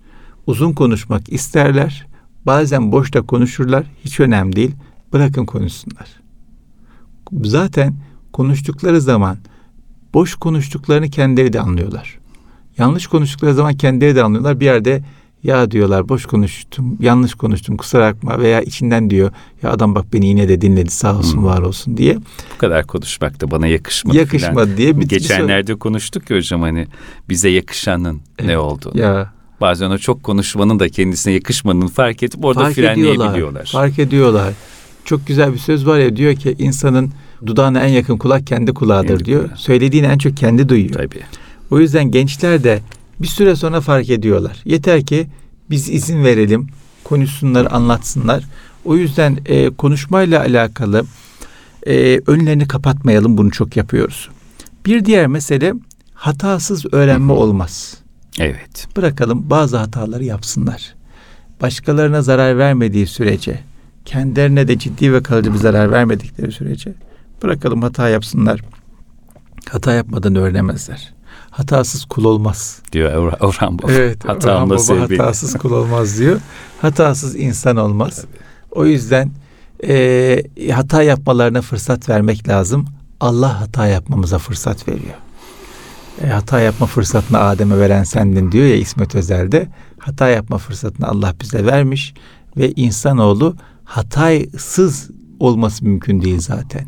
Uzun 0.48 0.74
konuşmak 0.74 1.34
isterler. 1.34 2.08
Bazen 2.46 2.92
boşta 2.92 3.22
konuşurlar. 3.22 3.86
Hiç 4.06 4.20
önemli 4.20 4.56
değil. 4.56 4.72
Bırakın 5.14 5.46
konuşsunlar. 5.46 6.08
Zaten 7.44 7.96
konuştukları 8.34 9.02
zaman 9.02 9.38
boş 10.14 10.36
konuştuklarını 10.36 11.10
kendileri 11.10 11.54
de 11.54 11.60
anlıyorlar. 11.60 12.20
Yanlış 12.78 13.08
konuştukları 13.08 13.54
zaman 13.54 13.74
kendileri 13.74 14.16
de 14.16 14.24
anlıyorlar. 14.24 14.60
Bir 14.60 14.66
yerde 14.66 15.04
ya 15.44 15.72
diyorlar 15.72 16.10
boş 16.10 16.26
konuştum, 16.26 16.98
yanlış 17.00 17.34
konuştum 17.34 17.78
kusura 17.78 18.14
bakma 18.14 18.40
veya 18.40 18.62
içinden 18.62 19.10
diyor 19.10 19.32
ya 19.64 19.72
adam 19.72 19.96
bak 19.96 20.06
beni 20.14 20.28
yine 20.28 20.50
de 20.50 20.62
dinledi 20.62 20.90
sağ 20.90 21.18
olsun 21.18 21.38
hmm. 21.38 21.46
var 21.46 21.62
olsun 21.62 21.98
diye. 21.98 22.18
Bu 22.56 22.58
kadar 22.58 22.88
konuşmak 22.88 23.42
da 23.42 23.52
bana 23.52 23.68
yakışmadı. 23.68 24.18
Yakışmadı 24.18 24.54
falan. 24.56 24.78
diye. 24.78 25.00
Bir 25.00 25.08
Geçenlerde 25.08 25.76
konuştuk 25.76 26.30
ya 26.30 26.38
hocam 26.38 26.62
hani 26.62 26.88
bize 27.30 27.50
yakışanın 27.50 28.22
evet. 28.40 28.50
ne 28.50 28.58
olduğunu. 28.58 29.00
Ya. 29.00 29.34
Bazen 29.62 29.90
o 29.90 29.98
çok 29.98 30.24
konuşmanın 30.24 30.80
da 30.80 30.90
kendisine 30.90 31.34
yakışmadığını 31.34 31.88
fark 31.88 32.24
edip 32.24 32.46
orada 32.46 32.60
fark 32.60 32.76
frenleyebiliyorlar. 32.76 33.34
Ediyorlar, 33.34 33.66
fark 33.66 34.00
ediyorlar. 34.00 34.54
Çok 35.06 35.28
güzel 35.28 35.54
bir 35.54 35.58
söz 35.58 35.88
var 35.88 36.00
ya 36.00 36.16
diyor 36.16 36.36
ki 36.36 36.56
insanın 36.60 37.12
dudağına 37.46 37.80
en 37.80 37.88
yakın 37.88 38.18
kulak 38.18 38.48
kendi 38.48 38.74
kulağıdır 38.74 39.08
kendi 39.08 39.26
diyor. 39.26 39.44
Kulağı. 39.44 39.58
Söylediğini 39.58 40.06
en 40.08 40.18
çok 40.18 40.38
kendi 40.38 40.70
duyuyor. 40.70 40.94
Tabii. 40.94 41.22
O 41.72 41.80
yüzden 41.80 42.12
gençler 42.12 42.64
de 42.64 42.80
bir 43.22 43.28
süre 43.28 43.56
sonra 43.56 43.82
fark 43.82 44.10
ediyorlar. 44.10 44.62
Yeter 44.66 45.06
ki 45.06 45.28
biz 45.70 45.90
izin 45.90 46.24
verelim, 46.24 46.68
konuşsunlar, 47.04 47.68
anlatsınlar. 47.72 48.44
O 48.86 48.96
yüzden 48.96 49.38
e, 49.46 49.70
konuşmayla 49.70 50.42
alakalı 50.42 51.06
e, 51.88 52.20
önlerini 52.28 52.68
kapatmayalım. 52.68 53.38
Bunu 53.38 53.52
çok 53.52 53.78
yapıyoruz. 53.78 54.30
Bir 54.86 55.06
diğer 55.06 55.28
mesele 55.28 55.74
hatasız 56.14 56.94
öğrenme 56.94 57.34
olmaz. 57.34 57.98
Evet. 58.40 58.88
Bırakalım 58.98 59.50
bazı 59.50 59.78
hataları 59.78 60.24
yapsınlar. 60.24 60.96
Başkalarına 61.62 62.22
zarar 62.22 62.58
vermediği 62.58 63.08
sürece, 63.08 63.60
kendilerine 64.06 64.68
de 64.68 64.80
ciddi 64.80 65.14
ve 65.14 65.24
kalıcı 65.24 65.54
bir 65.54 65.58
zarar 65.58 65.92
vermedikleri 65.92 66.52
sürece 66.52 66.94
bırakalım 67.44 67.82
hata 67.82 68.10
yapsınlar. 68.10 68.62
Hata 69.70 69.94
yapmadan 69.94 70.36
öğrenemezler 70.36 71.14
hatasız 71.52 72.06
kul 72.06 72.24
olmaz. 72.24 72.82
Diyor 72.92 73.38
Orhan 73.40 73.80
Baba. 73.80 73.92
Evet, 73.92 74.26
Orhan 74.26 74.70
Baba 74.70 75.02
hatasız 75.02 75.58
kul 75.58 75.72
olmaz 75.72 76.20
diyor. 76.20 76.40
Hatasız 76.82 77.36
insan 77.36 77.78
olmaz. 77.78 78.16
Tabii. 78.16 78.42
O 78.72 78.86
yüzden 78.86 79.32
e, 79.88 80.72
hata 80.72 81.04
yapmalarına 81.04 81.62
fırsat 81.62 82.10
vermek 82.10 82.48
lazım. 82.48 82.86
Allah 83.20 83.62
hata 83.62 83.88
yapmamıza 83.88 84.38
fırsat 84.38 84.88
veriyor. 84.88 85.16
E, 86.24 86.28
hata 86.28 86.60
yapma 86.60 86.88
fırsatını 86.88 87.40
Adem'e 87.40 87.80
veren 87.80 88.04
sendin 88.04 88.52
diyor 88.52 88.66
ya 88.66 88.76
İsmet 88.76 89.16
Özel'de. 89.16 89.68
Hata 89.98 90.28
yapma 90.30 90.58
fırsatını 90.58 91.08
Allah 91.08 91.34
bize 91.42 91.66
vermiş 91.66 92.14
ve 92.58 92.72
insanoğlu 92.72 93.56
hatasız 93.84 95.10
olması 95.40 95.86
mümkün 95.86 96.22
değil 96.22 96.40
zaten. 96.40 96.86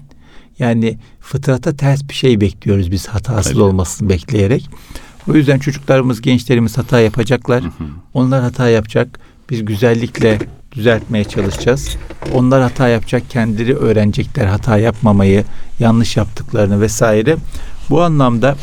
Yani 0.59 0.97
fıtrata 1.19 1.75
ters 1.75 2.09
bir 2.09 2.13
şey 2.13 2.41
bekliyoruz 2.41 2.91
biz 2.91 3.07
hatasız 3.07 3.51
Tabii. 3.51 3.61
olmasını 3.61 4.09
bekleyerek. 4.09 4.69
O 5.29 5.33
yüzden 5.33 5.59
çocuklarımız, 5.59 6.21
gençlerimiz 6.21 6.77
hata 6.77 6.99
yapacaklar. 6.99 7.63
Hı 7.63 7.67
hı. 7.67 7.87
Onlar 8.13 8.41
hata 8.41 8.69
yapacak. 8.69 9.19
Biz 9.49 9.65
güzellikle 9.65 10.39
düzeltmeye 10.71 11.23
çalışacağız. 11.23 11.97
Onlar 12.33 12.61
hata 12.61 12.87
yapacak, 12.87 13.29
kendileri 13.29 13.75
öğrenecekler 13.75 14.45
hata 14.45 14.77
yapmamayı, 14.77 15.43
yanlış 15.79 16.17
yaptıklarını 16.17 16.81
vesaire. 16.81 17.37
Bu 17.89 18.01
anlamda 18.01 18.55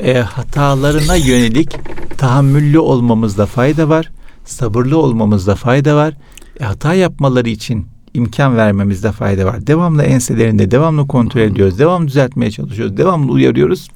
e, 0.00 0.18
hatalarına 0.18 1.16
yönelik 1.16 1.76
tahammüllü 2.18 2.78
olmamızda 2.78 3.46
fayda 3.46 3.88
var. 3.88 4.10
Sabırlı 4.44 4.98
olmamızda 4.98 5.54
fayda 5.54 5.96
var. 5.96 6.14
E, 6.60 6.64
hata 6.64 6.94
yapmaları 6.94 7.48
için 7.48 7.86
imkan 8.18 8.56
vermemizde 8.56 9.12
fayda 9.12 9.46
var. 9.46 9.66
Devamlı 9.66 10.02
enselerinde, 10.02 10.70
devamlı 10.70 11.08
kontrol 11.08 11.40
ediyoruz, 11.40 11.78
devamlı 11.78 12.08
düzeltmeye 12.08 12.50
çalışıyoruz, 12.50 12.96
devamlı 12.96 13.32
uyarıyoruz. 13.32 13.88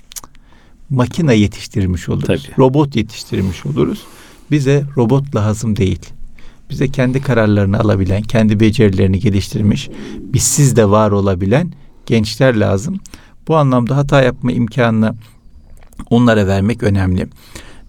Makine 0.91 1.35
yetiştirmiş 1.35 2.09
oluruz. 2.09 2.27
Tabii. 2.27 2.59
Robot 2.59 2.97
yetiştirmiş 2.97 3.67
oluruz. 3.67 4.03
Bize 4.51 4.85
robot 4.97 5.35
lazım 5.37 5.77
değil. 5.77 6.01
Bize 6.71 6.89
kendi 6.89 7.21
kararlarını 7.21 7.81
alabilen, 7.81 8.23
kendi 8.23 8.61
becerilerini 8.61 9.21
geliştirmiş, 9.21 9.91
bizsiz 10.19 10.77
de 10.77 10.91
var 10.91 11.11
olabilen 11.11 11.73
gençler 12.07 12.55
lazım. 12.55 13.01
Bu 13.49 13.57
anlamda 13.57 13.97
hata 13.97 14.23
yapma 14.23 14.53
imkanını 14.53 15.15
onlara 16.11 16.47
vermek 16.47 16.83
önemli. 16.83 17.27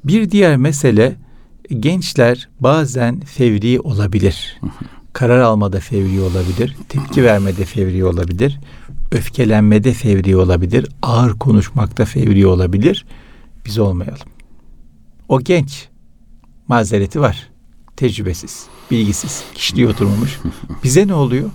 Bir 0.03 0.31
diğer 0.31 0.57
mesele 0.57 1.15
gençler 1.79 2.49
bazen 2.59 3.19
fevri 3.19 3.79
olabilir 3.79 4.59
karar 5.13 5.39
almada 5.39 5.79
fevri 5.79 6.21
olabilir, 6.21 6.75
tepki 6.89 7.23
vermede 7.23 7.65
fevri 7.65 8.05
olabilir, 8.05 8.59
öfkelenmede 9.11 9.93
fevri 9.93 10.35
olabilir, 10.35 10.87
ağır 11.01 11.39
konuşmakta 11.39 12.05
fevri 12.05 12.47
olabilir. 12.47 13.05
Biz 13.65 13.79
olmayalım. 13.79 14.27
O 15.29 15.41
genç. 15.41 15.87
Mazereti 16.67 17.21
var. 17.21 17.49
Tecrübesiz, 17.95 18.65
bilgisiz, 18.91 19.43
kişiliği 19.55 19.87
oturmamış. 19.87 20.39
Bize 20.83 21.07
ne 21.07 21.13
oluyor? 21.13 21.49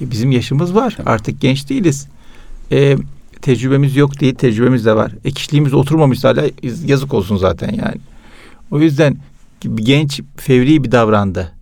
E 0.00 0.10
bizim 0.10 0.32
yaşımız 0.32 0.74
var. 0.74 0.96
Artık 1.06 1.40
genç 1.40 1.68
değiliz. 1.68 2.08
E, 2.72 2.96
tecrübemiz 3.42 3.96
yok 3.96 4.20
değil, 4.20 4.34
tecrübemiz 4.34 4.86
de 4.86 4.96
var. 4.96 5.12
E 5.24 5.30
kişiliğimiz 5.30 5.74
oturmamış 5.74 6.24
hala 6.24 6.44
yazık 6.86 7.14
olsun 7.14 7.36
zaten 7.36 7.68
yani. 7.68 8.00
O 8.70 8.80
yüzden 8.80 9.16
genç 9.74 10.20
fevri 10.36 10.84
bir 10.84 10.92
davrandı. 10.92 11.52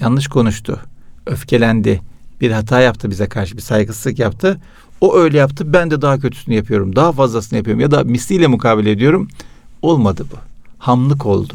Yanlış 0.00 0.28
konuştu. 0.28 0.80
Öfkelendi. 1.26 2.00
Bir 2.40 2.50
hata 2.50 2.80
yaptı 2.80 3.10
bize 3.10 3.26
karşı 3.26 3.56
bir 3.56 3.62
saygısızlık 3.62 4.18
yaptı. 4.18 4.60
O 5.00 5.16
öyle 5.16 5.38
yaptı 5.38 5.72
ben 5.72 5.90
de 5.90 6.02
daha 6.02 6.18
kötüsünü 6.18 6.54
yapıyorum. 6.54 6.96
Daha 6.96 7.12
fazlasını 7.12 7.56
yapıyorum 7.56 7.80
ya 7.80 7.90
da 7.90 8.04
misliyle 8.04 8.46
mukabele 8.46 8.90
ediyorum. 8.90 9.28
Olmadı 9.82 10.26
bu. 10.32 10.36
Hamlık 10.78 11.26
oldu. 11.26 11.54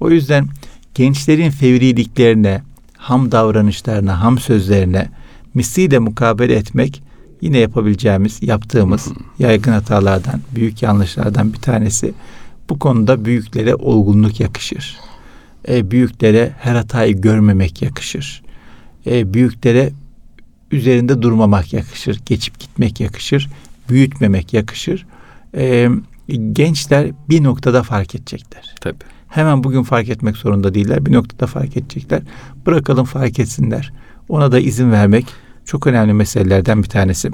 O 0.00 0.10
yüzden 0.10 0.48
gençlerin 0.94 1.50
fevriliklerine, 1.50 2.62
ham 2.96 3.32
davranışlarına, 3.32 4.20
ham 4.20 4.38
sözlerine 4.38 5.10
misliyle 5.54 5.98
mukabele 5.98 6.54
etmek 6.54 7.02
yine 7.40 7.58
yapabileceğimiz, 7.58 8.42
yaptığımız 8.42 9.08
yaygın 9.38 9.72
hatalardan, 9.72 10.40
büyük 10.54 10.82
yanlışlardan 10.82 11.52
bir 11.52 11.58
tanesi. 11.58 12.14
Bu 12.68 12.78
konuda 12.78 13.24
büyüklere 13.24 13.74
olgunluk 13.74 14.40
yakışır. 14.40 14.98
E, 15.68 15.90
büyüklere 15.90 16.52
her 16.58 16.74
hatayı 16.74 17.20
görmemek 17.20 17.82
yakışır. 17.82 18.42
E, 19.06 19.34
büyüklere 19.34 19.92
üzerinde 20.70 21.22
durmamak 21.22 21.72
yakışır. 21.72 22.20
Geçip 22.26 22.60
gitmek 22.60 23.00
yakışır. 23.00 23.50
Büyütmemek 23.88 24.52
yakışır. 24.52 25.06
E, 25.56 25.88
gençler 26.52 27.10
bir 27.28 27.42
noktada 27.42 27.82
fark 27.82 28.14
edecekler. 28.14 28.74
Tabii. 28.80 29.04
Hemen 29.28 29.64
bugün 29.64 29.82
fark 29.82 30.08
etmek 30.08 30.36
zorunda 30.36 30.74
değiller. 30.74 31.06
Bir 31.06 31.12
noktada 31.12 31.46
fark 31.46 31.76
edecekler. 31.76 32.22
Bırakalım 32.66 33.04
fark 33.04 33.38
etsinler. 33.38 33.92
Ona 34.28 34.52
da 34.52 34.58
izin 34.58 34.92
vermek 34.92 35.26
çok 35.64 35.86
önemli 35.86 36.12
meselelerden 36.12 36.82
bir 36.82 36.88
tanesi. 36.88 37.30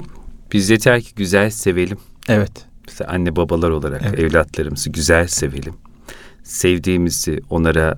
Biz 0.53 0.69
yeter 0.69 1.01
ki 1.01 1.09
güzel 1.15 1.49
sevelim. 1.49 1.97
Evet. 2.27 2.51
Mesela 2.87 3.11
anne 3.11 3.35
babalar 3.35 3.69
olarak 3.69 4.01
evet. 4.05 4.19
evlatlarımızı 4.19 4.89
güzel 4.89 5.27
sevelim. 5.27 5.73
Sevdiğimizi, 6.43 7.39
onlara 7.49 7.95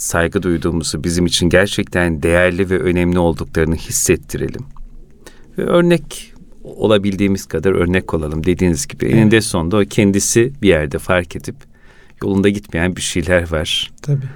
saygı 0.00 0.42
duyduğumuzu, 0.42 1.04
bizim 1.04 1.26
için 1.26 1.48
gerçekten 1.48 2.22
değerli 2.22 2.70
ve 2.70 2.78
önemli 2.78 3.18
olduklarını 3.18 3.76
hissettirelim. 3.76 4.64
Ve 5.58 5.62
örnek 5.62 6.32
olabildiğimiz 6.64 7.46
kadar 7.46 7.72
örnek 7.72 8.14
olalım 8.14 8.46
dediğiniz 8.46 8.86
gibi. 8.86 9.04
Evet. 9.04 9.14
Eninde 9.14 9.40
sonunda 9.40 9.76
o 9.76 9.84
kendisi 9.90 10.52
bir 10.62 10.68
yerde 10.68 10.98
fark 10.98 11.36
edip 11.36 11.56
yolunda 12.22 12.48
gitmeyen 12.48 12.96
bir 12.96 13.00
şeyler 13.00 13.52
var. 13.52 13.90
Tabii. 14.02 14.26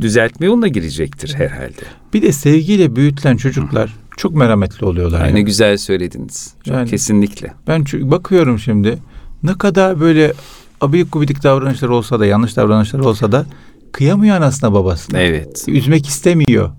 Düzeltme 0.00 0.46
yoluna 0.46 0.68
girecektir 0.68 1.34
herhalde. 1.34 1.82
Bir 2.14 2.22
de 2.22 2.32
sevgiyle 2.32 2.96
büyütülen 2.96 3.36
çocuklar 3.36 3.88
Hı. 3.88 4.16
çok 4.16 4.34
merhametli 4.34 4.86
oluyorlar. 4.86 5.20
Aynı 5.20 5.38
yani. 5.38 5.44
güzel 5.44 5.76
söylediniz. 5.76 6.54
Çok 6.64 6.74
yani, 6.74 6.90
kesinlikle. 6.90 7.52
Ben 7.66 7.84
bakıyorum 7.84 8.58
şimdi 8.58 8.98
ne 9.42 9.58
kadar 9.58 10.00
böyle 10.00 10.32
abiyik 10.80 11.12
gubidik 11.12 11.42
davranışlar 11.42 11.88
olsa 11.88 12.20
da 12.20 12.26
yanlış 12.26 12.56
davranışlar 12.56 13.00
olsa 13.00 13.32
da 13.32 13.46
kıyamıyor 13.92 14.36
anasına 14.36 14.72
babasına. 14.72 15.20
Evet. 15.20 15.64
Üzmek 15.68 16.06
istemiyor. 16.06 16.70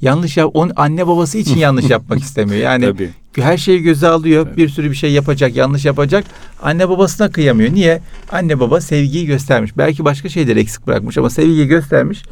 Yanlış 0.00 0.36
yap 0.36 0.50
on 0.54 0.70
anne 0.76 1.06
babası 1.06 1.38
için 1.38 1.56
yanlış 1.58 1.90
yapmak 1.90 2.20
istemiyor. 2.22 2.62
Yani 2.62 2.84
Tabii. 2.84 3.10
her 3.36 3.56
şeyi 3.58 3.82
göze 3.82 4.08
alıyor. 4.08 4.46
Evet. 4.46 4.56
Bir 4.56 4.68
sürü 4.68 4.90
bir 4.90 4.96
şey 4.96 5.12
yapacak, 5.12 5.56
yanlış 5.56 5.84
yapacak. 5.84 6.24
Anne 6.62 6.88
babasına 6.88 7.30
kıyamıyor. 7.30 7.74
Niye? 7.74 8.00
Anne 8.32 8.60
baba 8.60 8.80
sevgiyi 8.80 9.26
göstermiş. 9.26 9.76
Belki 9.76 10.04
başka 10.04 10.28
şeyler 10.28 10.56
eksik 10.56 10.86
bırakmış 10.86 11.18
ama 11.18 11.30
sevgiyi 11.30 11.66
göstermiş. 11.66 12.22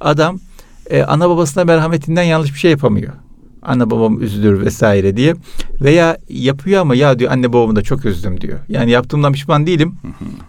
Adam 0.00 0.38
e, 0.90 1.02
ana 1.02 1.30
babasına 1.30 1.64
merhametinden 1.64 2.22
yanlış 2.22 2.54
bir 2.54 2.58
şey 2.58 2.70
yapamıyor. 2.70 3.12
Anne 3.62 3.90
babam 3.90 4.22
üzülür 4.22 4.60
vesaire 4.60 5.16
diye. 5.16 5.34
Veya 5.80 6.18
yapıyor 6.28 6.80
ama 6.80 6.94
ya 6.94 7.18
diyor 7.18 7.32
anne 7.32 7.52
babamı 7.52 7.76
da 7.76 7.82
çok 7.82 8.04
üzdüm 8.04 8.40
diyor. 8.40 8.58
Yani 8.68 8.90
yaptığımdan 8.90 9.32
pişman 9.32 9.66
değilim. 9.66 9.94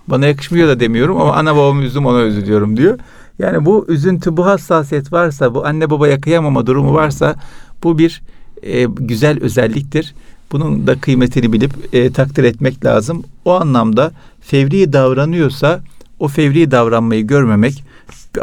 Bana 0.07 0.25
yakışmıyor 0.25 0.67
da 0.67 0.79
demiyorum 0.79 1.21
ama 1.21 1.33
anne 1.33 1.55
babamı 1.55 1.83
üzdüm 1.83 2.05
ona 2.05 2.21
üzülüyorum 2.21 2.77
diyor. 2.77 2.99
Yani 3.39 3.65
bu 3.65 3.85
üzüntü, 3.87 4.37
bu 4.37 4.45
hassasiyet 4.45 5.13
varsa, 5.13 5.53
bu 5.53 5.65
anne 5.65 5.89
babaya 5.89 6.21
kıyamama 6.21 6.67
durumu 6.67 6.93
varsa 6.93 7.35
bu 7.83 7.97
bir 7.97 8.21
e, 8.63 8.83
güzel 8.83 9.39
özelliktir. 9.41 10.15
Bunun 10.51 10.87
da 10.87 10.99
kıymetini 10.99 11.53
bilip 11.53 11.73
e, 11.93 12.11
takdir 12.11 12.43
etmek 12.43 12.85
lazım. 12.85 13.23
O 13.45 13.53
anlamda 13.53 14.11
fevri 14.41 14.93
davranıyorsa 14.93 15.81
o 16.19 16.27
fevri 16.27 16.71
davranmayı 16.71 17.27
görmemek, 17.27 17.83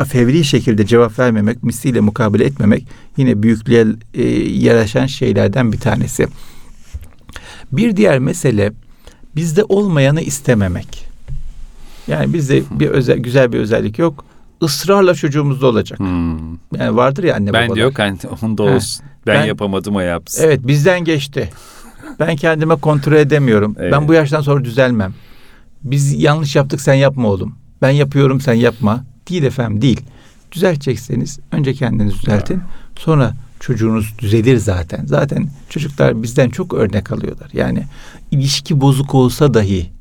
fevri 0.09 0.45
şekilde 0.45 0.87
cevap 0.87 1.19
vermemek, 1.19 1.63
misliyle 1.63 2.01
mukabele 2.01 2.45
etmemek 2.45 2.87
yine 3.17 3.43
büyüklüğe 3.43 3.87
e, 4.15 4.23
yaraşan 4.51 5.07
şeylerden 5.07 5.73
bir 5.73 5.81
tanesi. 5.81 6.27
Bir 7.73 7.97
diğer 7.97 8.19
mesele 8.19 8.73
bizde 9.37 9.65
olmayanı 9.65 10.21
istememek. 10.21 11.07
Yani 12.09 12.33
bizde 12.33 12.63
bir 12.71 12.89
özel 12.89 13.19
güzel 13.19 13.53
bir 13.53 13.59
özellik 13.59 13.99
yok 13.99 14.25
ısrarla 14.65 15.15
çocuğumuzda 15.15 15.67
olacak. 15.67 15.99
Hmm. 15.99 16.55
Yani 16.77 16.97
vardır 16.97 17.25
ya 17.25 17.37
anne 17.37 17.53
ben 17.53 17.53
babalar. 17.53 17.69
Ben 17.69 17.75
diyor 17.75 17.93
hani 17.97 18.19
onda 18.43 18.63
olsun. 18.63 19.05
Ben, 19.27 19.35
ben 19.35 19.45
yapamadım 19.45 19.97
o 19.97 20.01
yapsın. 20.01 20.45
Evet 20.45 20.67
bizden 20.67 21.05
geçti. 21.05 21.51
Ben 22.21 22.37
kendime 22.37 22.77
kontrol 22.77 23.17
edemiyorum. 23.17 23.77
Evet. 23.79 23.93
Ben 23.93 24.09
bu 24.09 24.15
yaştan 24.15 24.41
sonra 24.41 24.65
düzelmem. 24.65 25.15
Biz 25.83 26.23
yanlış 26.23 26.57
yaptık 26.57 26.81
sen 26.81 26.95
yapma 26.95 27.29
oğlum. 27.29 27.55
Ben 27.83 27.91
yapıyorum 27.91 28.41
sen 28.41 28.55
yapma. 28.55 29.05
Değil 29.29 29.43
efendim 29.43 29.83
değil. 29.83 30.01
Düzeltecekseniz 30.53 31.39
önce 31.53 31.75
kendinizi 31.75 32.21
düzeltin. 32.21 32.63
Sonra 32.99 33.35
çocuğunuz 33.61 34.15
düzelir 34.19 34.57
zaten. 34.57 35.07
Zaten 35.07 35.49
çocuklar 35.69 36.23
bizden 36.23 36.51
çok 36.51 36.75
örnek 36.75 37.13
alıyorlar. 37.13 37.51
Yani 37.53 37.85
ilişki 38.31 38.81
bozuk 38.81 39.15
olsa 39.15 39.55
dahi 39.55 39.94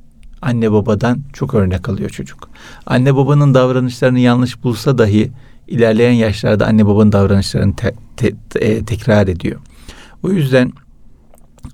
anne 0.44 0.72
babadan 0.72 1.20
çok 1.34 1.54
örnek 1.54 1.90
alıyor 1.90 2.10
çocuk. 2.10 2.50
Anne 2.86 3.16
babanın 3.16 3.54
davranışlarını 3.54 4.20
yanlış 4.20 4.64
bulsa 4.64 4.98
dahi 4.98 5.32
ilerleyen 5.68 6.12
yaşlarda 6.12 6.68
anne 6.68 6.86
babanın 6.86 7.12
davranışlarını 7.12 7.76
te, 7.76 7.96
te, 8.18 8.32
te, 8.50 8.86
tekrar 8.86 9.28
ediyor. 9.28 9.60
O 10.24 10.32
yüzden 10.32 10.74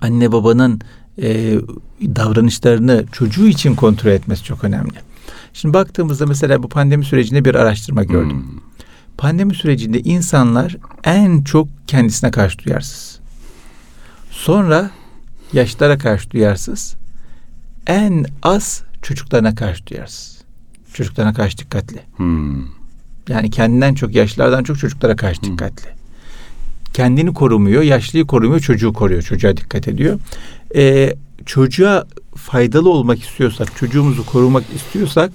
anne 0.00 0.32
babanın 0.32 0.80
e, 1.22 1.58
davranışlarını 2.02 3.04
çocuğu 3.12 3.46
için 3.46 3.74
kontrol 3.74 4.10
etmesi 4.10 4.44
çok 4.44 4.64
önemli. 4.64 4.94
Şimdi 5.52 5.74
baktığımızda 5.74 6.26
mesela 6.26 6.62
bu 6.62 6.68
pandemi 6.68 7.04
sürecinde 7.04 7.44
bir 7.44 7.54
araştırma 7.54 8.04
gördüm. 8.04 8.42
Hmm. 8.42 8.60
Pandemi 9.18 9.54
sürecinde 9.54 10.00
insanlar 10.00 10.76
en 11.04 11.42
çok 11.42 11.68
kendisine 11.86 12.30
karşı 12.30 12.58
duyarsız. 12.58 13.20
Sonra 14.30 14.90
yaşlara 15.52 15.98
karşı 15.98 16.30
duyarsız 16.30 16.99
en 17.86 18.26
az 18.42 18.82
çocuklarına 19.02 19.54
karşı 19.54 19.86
duyarsız. 19.86 20.40
Çocuklarına 20.92 21.34
karşı 21.34 21.58
dikkatli. 21.58 22.00
Hmm. 22.16 22.64
Yani 23.28 23.50
kendinden 23.50 23.94
çok 23.94 24.14
yaşlılardan 24.14 24.64
çok 24.64 24.78
çocuklara 24.78 25.16
karşı 25.16 25.42
hmm. 25.42 25.52
dikkatli. 25.52 25.88
Kendini 26.92 27.34
korumuyor, 27.34 27.82
yaşlıyı 27.82 28.26
korumuyor, 28.26 28.60
çocuğu 28.60 28.92
koruyor, 28.92 29.22
çocuğa 29.22 29.56
dikkat 29.56 29.88
ediyor. 29.88 30.18
Ee, 30.76 31.14
çocuğa 31.46 32.06
faydalı 32.36 32.90
olmak 32.90 33.22
istiyorsak, 33.22 33.76
çocuğumuzu 33.76 34.26
korumak 34.26 34.64
istiyorsak 34.74 35.32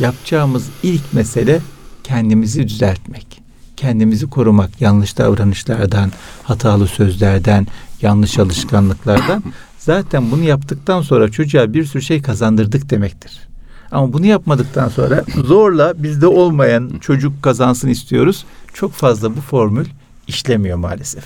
yapacağımız 0.00 0.68
ilk 0.82 1.12
mesele 1.12 1.60
kendimizi 2.04 2.68
düzeltmek. 2.68 3.42
Kendimizi 3.76 4.26
korumak 4.26 4.80
yanlış 4.80 5.18
davranışlardan, 5.18 6.12
hatalı 6.42 6.86
sözlerden, 6.86 7.66
yanlış 8.02 8.38
alışkanlıklardan 8.38 9.42
zaten 9.86 10.30
bunu 10.30 10.42
yaptıktan 10.42 11.02
sonra 11.02 11.28
çocuğa 11.30 11.72
bir 11.72 11.84
sürü 11.84 12.02
şey 12.02 12.22
kazandırdık 12.22 12.90
demektir. 12.90 13.48
Ama 13.90 14.12
bunu 14.12 14.26
yapmadıktan 14.26 14.88
sonra 14.88 15.24
zorla 15.44 16.02
bizde 16.02 16.26
olmayan 16.26 16.92
çocuk 17.00 17.42
kazansın 17.42 17.88
istiyoruz. 17.88 18.44
Çok 18.74 18.92
fazla 18.92 19.36
bu 19.36 19.40
formül 19.40 19.86
işlemiyor 20.26 20.78
maalesef. 20.78 21.24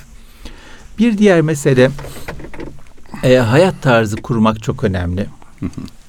Bir 0.98 1.18
diğer 1.18 1.40
mesele 1.40 1.90
e, 3.22 3.36
hayat 3.36 3.82
tarzı 3.82 4.16
kurmak 4.16 4.62
çok 4.62 4.84
önemli. 4.84 5.26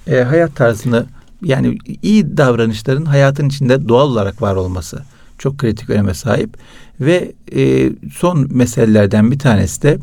E, 0.08 0.22
hayat 0.22 0.56
tarzını 0.56 1.06
yani 1.44 1.78
iyi 2.02 2.38
davranışların 2.38 3.06
hayatın 3.06 3.50
içinde 3.50 3.90
doğal 3.90 4.08
olarak 4.08 4.42
var 4.42 4.56
olması 4.56 5.04
çok 5.38 5.58
kritik 5.58 5.90
öneme 5.90 6.14
sahip 6.14 6.58
ve 7.00 7.32
e, 7.56 7.92
son 8.14 8.48
meselelerden 8.52 9.32
bir 9.32 9.40
tanesi 9.40 9.82
de 9.82 9.98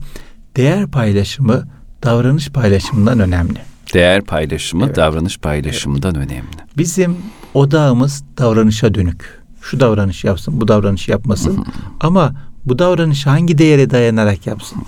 değer 0.57 0.87
paylaşımı 0.87 1.69
davranış 2.03 2.51
paylaşımından 2.51 3.21
önemli. 3.21 3.59
Değer 3.95 4.23
paylaşımı 4.23 4.87
evet. 4.87 4.97
davranış 4.97 5.39
paylaşımından 5.39 6.15
evet. 6.15 6.31
önemli. 6.31 6.49
Bizim 6.79 7.17
odağımız 7.55 8.25
davranışa 8.39 8.95
dönük. 8.95 9.39
Şu 9.63 9.81
davranış 9.81 10.25
yapsın, 10.25 10.61
bu 10.61 10.69
davranış 10.69 11.09
yapmasın. 11.09 11.67
Ama 12.01 12.35
bu 12.65 12.79
davranışı 12.79 13.31
hangi 13.31 13.59
değere 13.59 13.91
dayanarak 13.91 14.47
yapsın? 14.47 14.83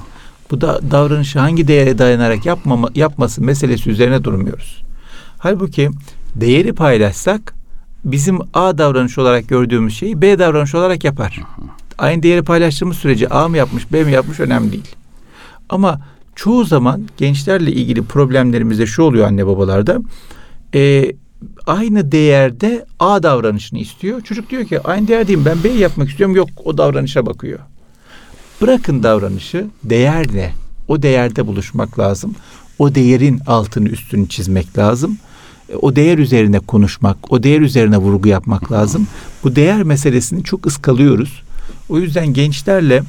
Bu 0.50 0.60
da 0.60 0.80
davranışı 0.90 1.38
hangi 1.38 1.68
değere 1.68 1.98
dayanarak 1.98 2.46
yapmama, 2.46 2.88
yapması 2.94 3.42
meselesi 3.42 3.90
üzerine 3.90 4.24
durmuyoruz. 4.24 4.82
Halbuki 5.38 5.90
değeri 6.34 6.72
paylaşsak 6.72 7.54
bizim 8.04 8.38
A 8.54 8.78
davranış 8.78 9.18
olarak 9.18 9.48
gördüğümüz 9.48 9.98
şeyi 9.98 10.22
B 10.22 10.38
davranış 10.38 10.74
olarak 10.74 11.04
yapar. 11.04 11.40
Aynı 11.98 12.22
değeri 12.22 12.42
paylaştığımız 12.42 12.96
sürece 12.96 13.28
A 13.28 13.48
mı 13.48 13.56
yapmış 13.56 13.92
B 13.92 14.04
mi 14.04 14.12
yapmış 14.12 14.40
önemli 14.40 14.72
değil. 14.72 14.94
Ama 15.68 16.00
çoğu 16.40 16.64
zaman 16.64 17.08
gençlerle 17.16 17.72
ilgili 17.72 18.02
problemlerimizde 18.02 18.86
şu 18.86 19.02
oluyor 19.02 19.26
anne 19.26 19.46
babalarda. 19.46 20.00
E, 20.74 21.12
aynı 21.66 22.12
değerde 22.12 22.84
A 22.98 23.22
davranışını 23.22 23.78
istiyor. 23.78 24.20
Çocuk 24.20 24.50
diyor 24.50 24.64
ki 24.64 24.80
aynı 24.80 25.08
değer 25.08 25.28
değilim 25.28 25.44
ben 25.44 25.64
B 25.64 25.68
yapmak 25.68 26.08
istiyorum. 26.08 26.36
Yok 26.36 26.48
o 26.64 26.78
davranışa 26.78 27.26
bakıyor. 27.26 27.58
Bırakın 28.60 29.02
davranışı 29.02 29.66
değer 29.84 30.26
ne? 30.34 30.52
O 30.88 31.02
değerde 31.02 31.46
buluşmak 31.46 31.98
lazım. 31.98 32.34
O 32.78 32.94
değerin 32.94 33.40
altını 33.46 33.88
üstünü 33.88 34.28
çizmek 34.28 34.78
lazım. 34.78 35.18
E, 35.68 35.76
o 35.76 35.96
değer 35.96 36.18
üzerine 36.18 36.58
konuşmak, 36.58 37.32
o 37.32 37.42
değer 37.42 37.60
üzerine 37.60 37.98
vurgu 37.98 38.28
yapmak 38.28 38.72
lazım. 38.72 39.06
Bu 39.44 39.56
değer 39.56 39.82
meselesini 39.82 40.44
çok 40.44 40.66
ıskalıyoruz. 40.66 41.42
O 41.88 41.98
yüzden 41.98 42.26
gençlerle 42.26 43.02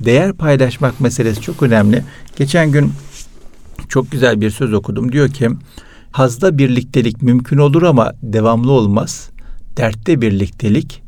değer 0.00 0.32
paylaşmak 0.32 1.00
meselesi 1.00 1.40
çok 1.40 1.62
önemli. 1.62 2.04
Geçen 2.36 2.72
gün 2.72 2.92
çok 3.88 4.10
güzel 4.10 4.40
bir 4.40 4.50
söz 4.50 4.72
okudum. 4.72 5.12
Diyor 5.12 5.28
ki 5.28 5.50
hazda 6.12 6.58
birliktelik 6.58 7.22
mümkün 7.22 7.58
olur 7.58 7.82
ama 7.82 8.12
devamlı 8.22 8.72
olmaz. 8.72 9.30
Dertte 9.76 10.20
birliktelik 10.20 11.02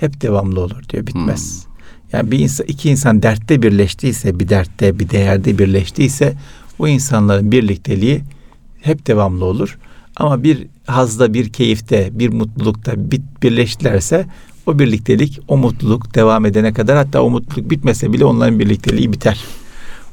hep 0.00 0.20
devamlı 0.20 0.60
olur 0.60 0.82
diyor 0.88 1.06
bitmez. 1.06 1.64
Hmm. 1.64 1.72
Yani 2.12 2.30
bir 2.30 2.38
insan 2.38 2.66
iki 2.66 2.90
insan 2.90 3.22
dertte 3.22 3.62
birleştiyse 3.62 4.40
bir 4.40 4.48
dertte 4.48 4.98
bir 4.98 5.10
değerde 5.10 5.58
birleştiyse 5.58 6.34
o 6.78 6.88
insanların 6.88 7.52
birlikteliği 7.52 8.22
hep 8.80 9.06
devamlı 9.06 9.44
olur. 9.44 9.78
Ama 10.16 10.42
bir 10.42 10.66
hazda, 10.86 11.34
bir 11.34 11.52
keyifte, 11.52 12.08
bir 12.12 12.28
mutlulukta 12.28 12.92
birleştilerse 13.42 14.26
o 14.66 14.78
birliktelik, 14.78 15.40
o 15.48 15.56
mutluluk 15.56 16.14
devam 16.14 16.46
edene 16.46 16.72
kadar 16.72 16.96
hatta 16.96 17.22
o 17.22 17.30
mutluluk 17.30 17.70
bitmese 17.70 18.12
bile 18.12 18.24
onların 18.24 18.58
birlikteliği 18.58 19.12
biter. 19.12 19.44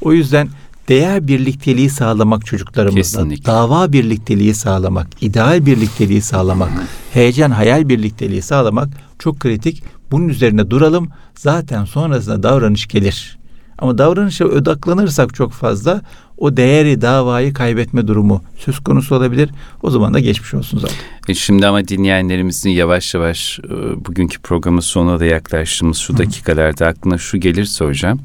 O 0.02 0.14
yüzden 0.14 0.50
değer 0.90 1.28
birlikteliği 1.28 1.90
sağlamak 1.90 2.46
çocuklarımızla, 2.46 3.02
Kesinlikle. 3.02 3.46
dava 3.46 3.92
birlikteliği 3.92 4.54
sağlamak, 4.54 5.08
ideal 5.22 5.66
birlikteliği 5.66 6.22
sağlamak, 6.22 6.72
heyecan, 7.14 7.52
hayal 7.52 7.90
birlikteliği 7.90 8.42
sağlamak 8.42 8.90
çok 9.20 9.40
kritik. 9.40 9.84
Bunun 10.12 10.30
üzerine 10.30 10.70
duralım. 10.70 11.10
Zaten 11.36 11.86
sonrasında 11.86 12.44
davranış 12.44 12.88
gelir. 12.88 13.38
Ama 13.78 13.98
davranışa 13.98 14.46
odaklanırsak 14.46 15.34
çok 15.36 15.52
fazla 15.52 16.02
o 16.40 16.58
değeri, 16.58 17.02
davayı 17.02 17.54
kaybetme 17.54 18.08
durumu 18.08 18.44
söz 18.58 18.80
konusu 18.80 19.16
olabilir. 19.16 19.50
O 19.84 19.90
zaman 19.90 20.14
da 20.14 20.20
geçmiş 20.20 20.54
olsun 20.54 20.80
zaten. 20.80 20.96
E 21.28 21.34
şimdi 21.34 21.68
ama 21.68 21.88
dinleyenlerimizin 21.88 22.70
yavaş 22.70 23.14
yavaş 23.14 23.60
e, 23.60 24.06
bugünkü 24.06 24.42
programın 24.42 24.80
sonuna 24.80 25.20
da 25.20 25.26
yaklaştığımız 25.26 25.98
şu 25.98 26.18
dakikalarda 26.18 26.88
aklına 26.88 27.18
şu 27.18 27.38
gelirse 27.38 27.86
hocam. 27.86 28.20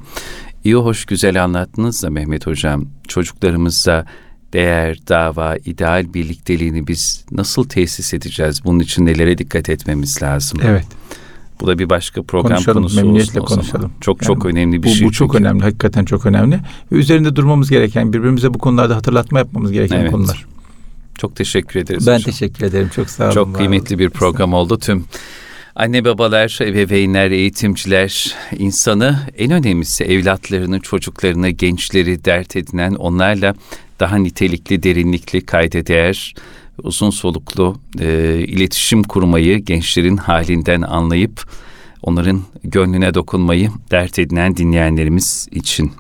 İyi 0.65 0.75
hoş 0.75 1.05
güzel 1.05 1.45
anlattınız 1.45 2.03
da 2.03 2.11
Mehmet 2.11 2.47
hocam. 2.47 2.87
Çocuklarımızda 3.09 4.07
değer, 4.53 4.99
dava, 5.09 5.57
ideal 5.57 6.15
birlikteliğini 6.15 6.87
biz 6.87 7.25
nasıl 7.31 7.65
tesis 7.65 8.15
edeceğiz? 8.15 8.65
Bunun 8.65 8.81
için 8.81 9.07
nelere 9.07 9.39
dikkat 9.39 9.71
etmemiz 9.71 10.23
lazım? 10.23 10.61
Evet. 10.65 10.87
Bu 11.65 11.69
da 11.69 11.79
bir 11.79 11.91
başka 11.91 12.23
program 12.23 12.53
konuşalım, 12.53 12.79
konusu 12.79 12.97
memnuniyetle 12.97 13.41
olsun 13.41 13.57
konuşalım. 13.57 13.93
Çok 14.01 14.23
yani 14.23 14.27
çok 14.27 14.47
önemli 14.47 14.83
bir 14.83 14.89
bu, 14.89 14.95
şey. 14.95 15.07
Bu 15.07 15.13
çok 15.13 15.33
çünkü. 15.33 15.45
önemli, 15.45 15.63
hakikaten 15.63 16.05
çok 16.05 16.27
önemli. 16.27 16.61
Ve 16.93 16.97
üzerinde 16.97 17.37
durmamız 17.37 17.71
gereken, 17.71 18.13
birbirimize 18.13 18.55
bu 18.55 18.59
konularda 18.59 18.97
hatırlatma 18.97 19.39
yapmamız 19.39 19.73
gereken 19.73 20.01
evet. 20.01 20.11
konular. 20.11 20.47
Çok 21.19 21.37
teşekkür 21.37 21.81
ederiz. 21.81 22.07
Ben 22.07 22.13
hocam. 22.13 22.25
teşekkür 22.25 22.67
ederim. 22.67 22.91
Çok 22.95 23.11
sağ 23.11 23.25
olun. 23.25 23.35
Çok 23.35 23.55
kıymetli 23.55 23.99
bir 23.99 24.11
program 24.11 24.53
oldu. 24.53 24.79
Tüm 24.79 25.05
anne 25.75 26.05
babalar, 26.05 26.59
ebeveynler, 26.61 27.31
eğitimciler, 27.31 28.35
insanı 28.59 29.19
en 29.39 29.51
önemlisi 29.51 30.05
evlatlarını, 30.05 30.81
çocuklarını, 30.81 31.51
gençleri 31.51 32.25
dert 32.25 32.57
edinen 32.57 32.95
onlarla 32.95 33.55
daha 34.01 34.17
nitelikli, 34.17 34.83
derinlikli, 34.83 35.47
kayda 35.47 35.87
değer 35.87 36.35
uzun 36.83 37.11
soluklu 37.11 37.77
e, 38.01 38.39
iletişim 38.39 39.03
kurmayı 39.03 39.59
gençlerin 39.59 40.17
halinden 40.17 40.83
anlayıp 40.83 41.45
onların 42.03 42.43
gönlüne 42.65 43.15
dokunmayı 43.15 43.71
dert 43.91 44.19
edinen 44.19 44.57
dinleyenlerimiz 44.57 45.49
için. 45.51 45.93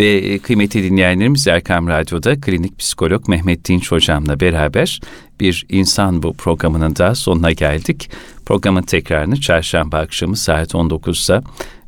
Ve 0.00 0.38
kıymetli 0.38 0.82
dinleyenlerimiz 0.82 1.46
Erkam 1.46 1.88
Radyo'da 1.88 2.40
klinik 2.40 2.78
psikolog 2.78 3.28
Mehmet 3.28 3.68
Dinç 3.68 3.92
hocamla 3.92 4.40
beraber 4.40 5.00
bir 5.40 5.66
insan 5.68 6.22
bu 6.22 6.32
programının 6.32 6.96
da 6.96 7.14
sonuna 7.14 7.52
geldik. 7.52 8.10
Programın 8.46 8.82
tekrarını 8.82 9.40
çarşamba 9.40 9.98
akşamı 9.98 10.36
saat 10.36 10.74
19'da 10.74 11.42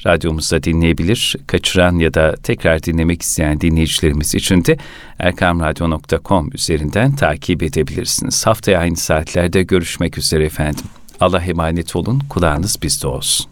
radyomuzda 0.07 0.63
dinleyebilir. 0.63 1.37
Kaçıran 1.47 1.99
ya 1.99 2.15
da 2.15 2.35
tekrar 2.43 2.83
dinlemek 2.83 3.23
isteyen 3.23 3.61
dinleyicilerimiz 3.61 4.35
için 4.35 4.65
de 4.65 4.77
erkamradyo.com 5.19 6.51
üzerinden 6.55 7.17
takip 7.17 7.63
edebilirsiniz. 7.63 8.47
Haftaya 8.47 8.79
aynı 8.79 8.97
saatlerde 8.97 9.63
görüşmek 9.63 10.19
üzere 10.19 10.45
efendim. 10.45 10.85
Allah 11.21 11.43
emanet 11.43 11.97
olun, 11.97 12.23
kulağınız 12.29 12.83
bizde 12.83 13.07
olsun. 13.07 13.52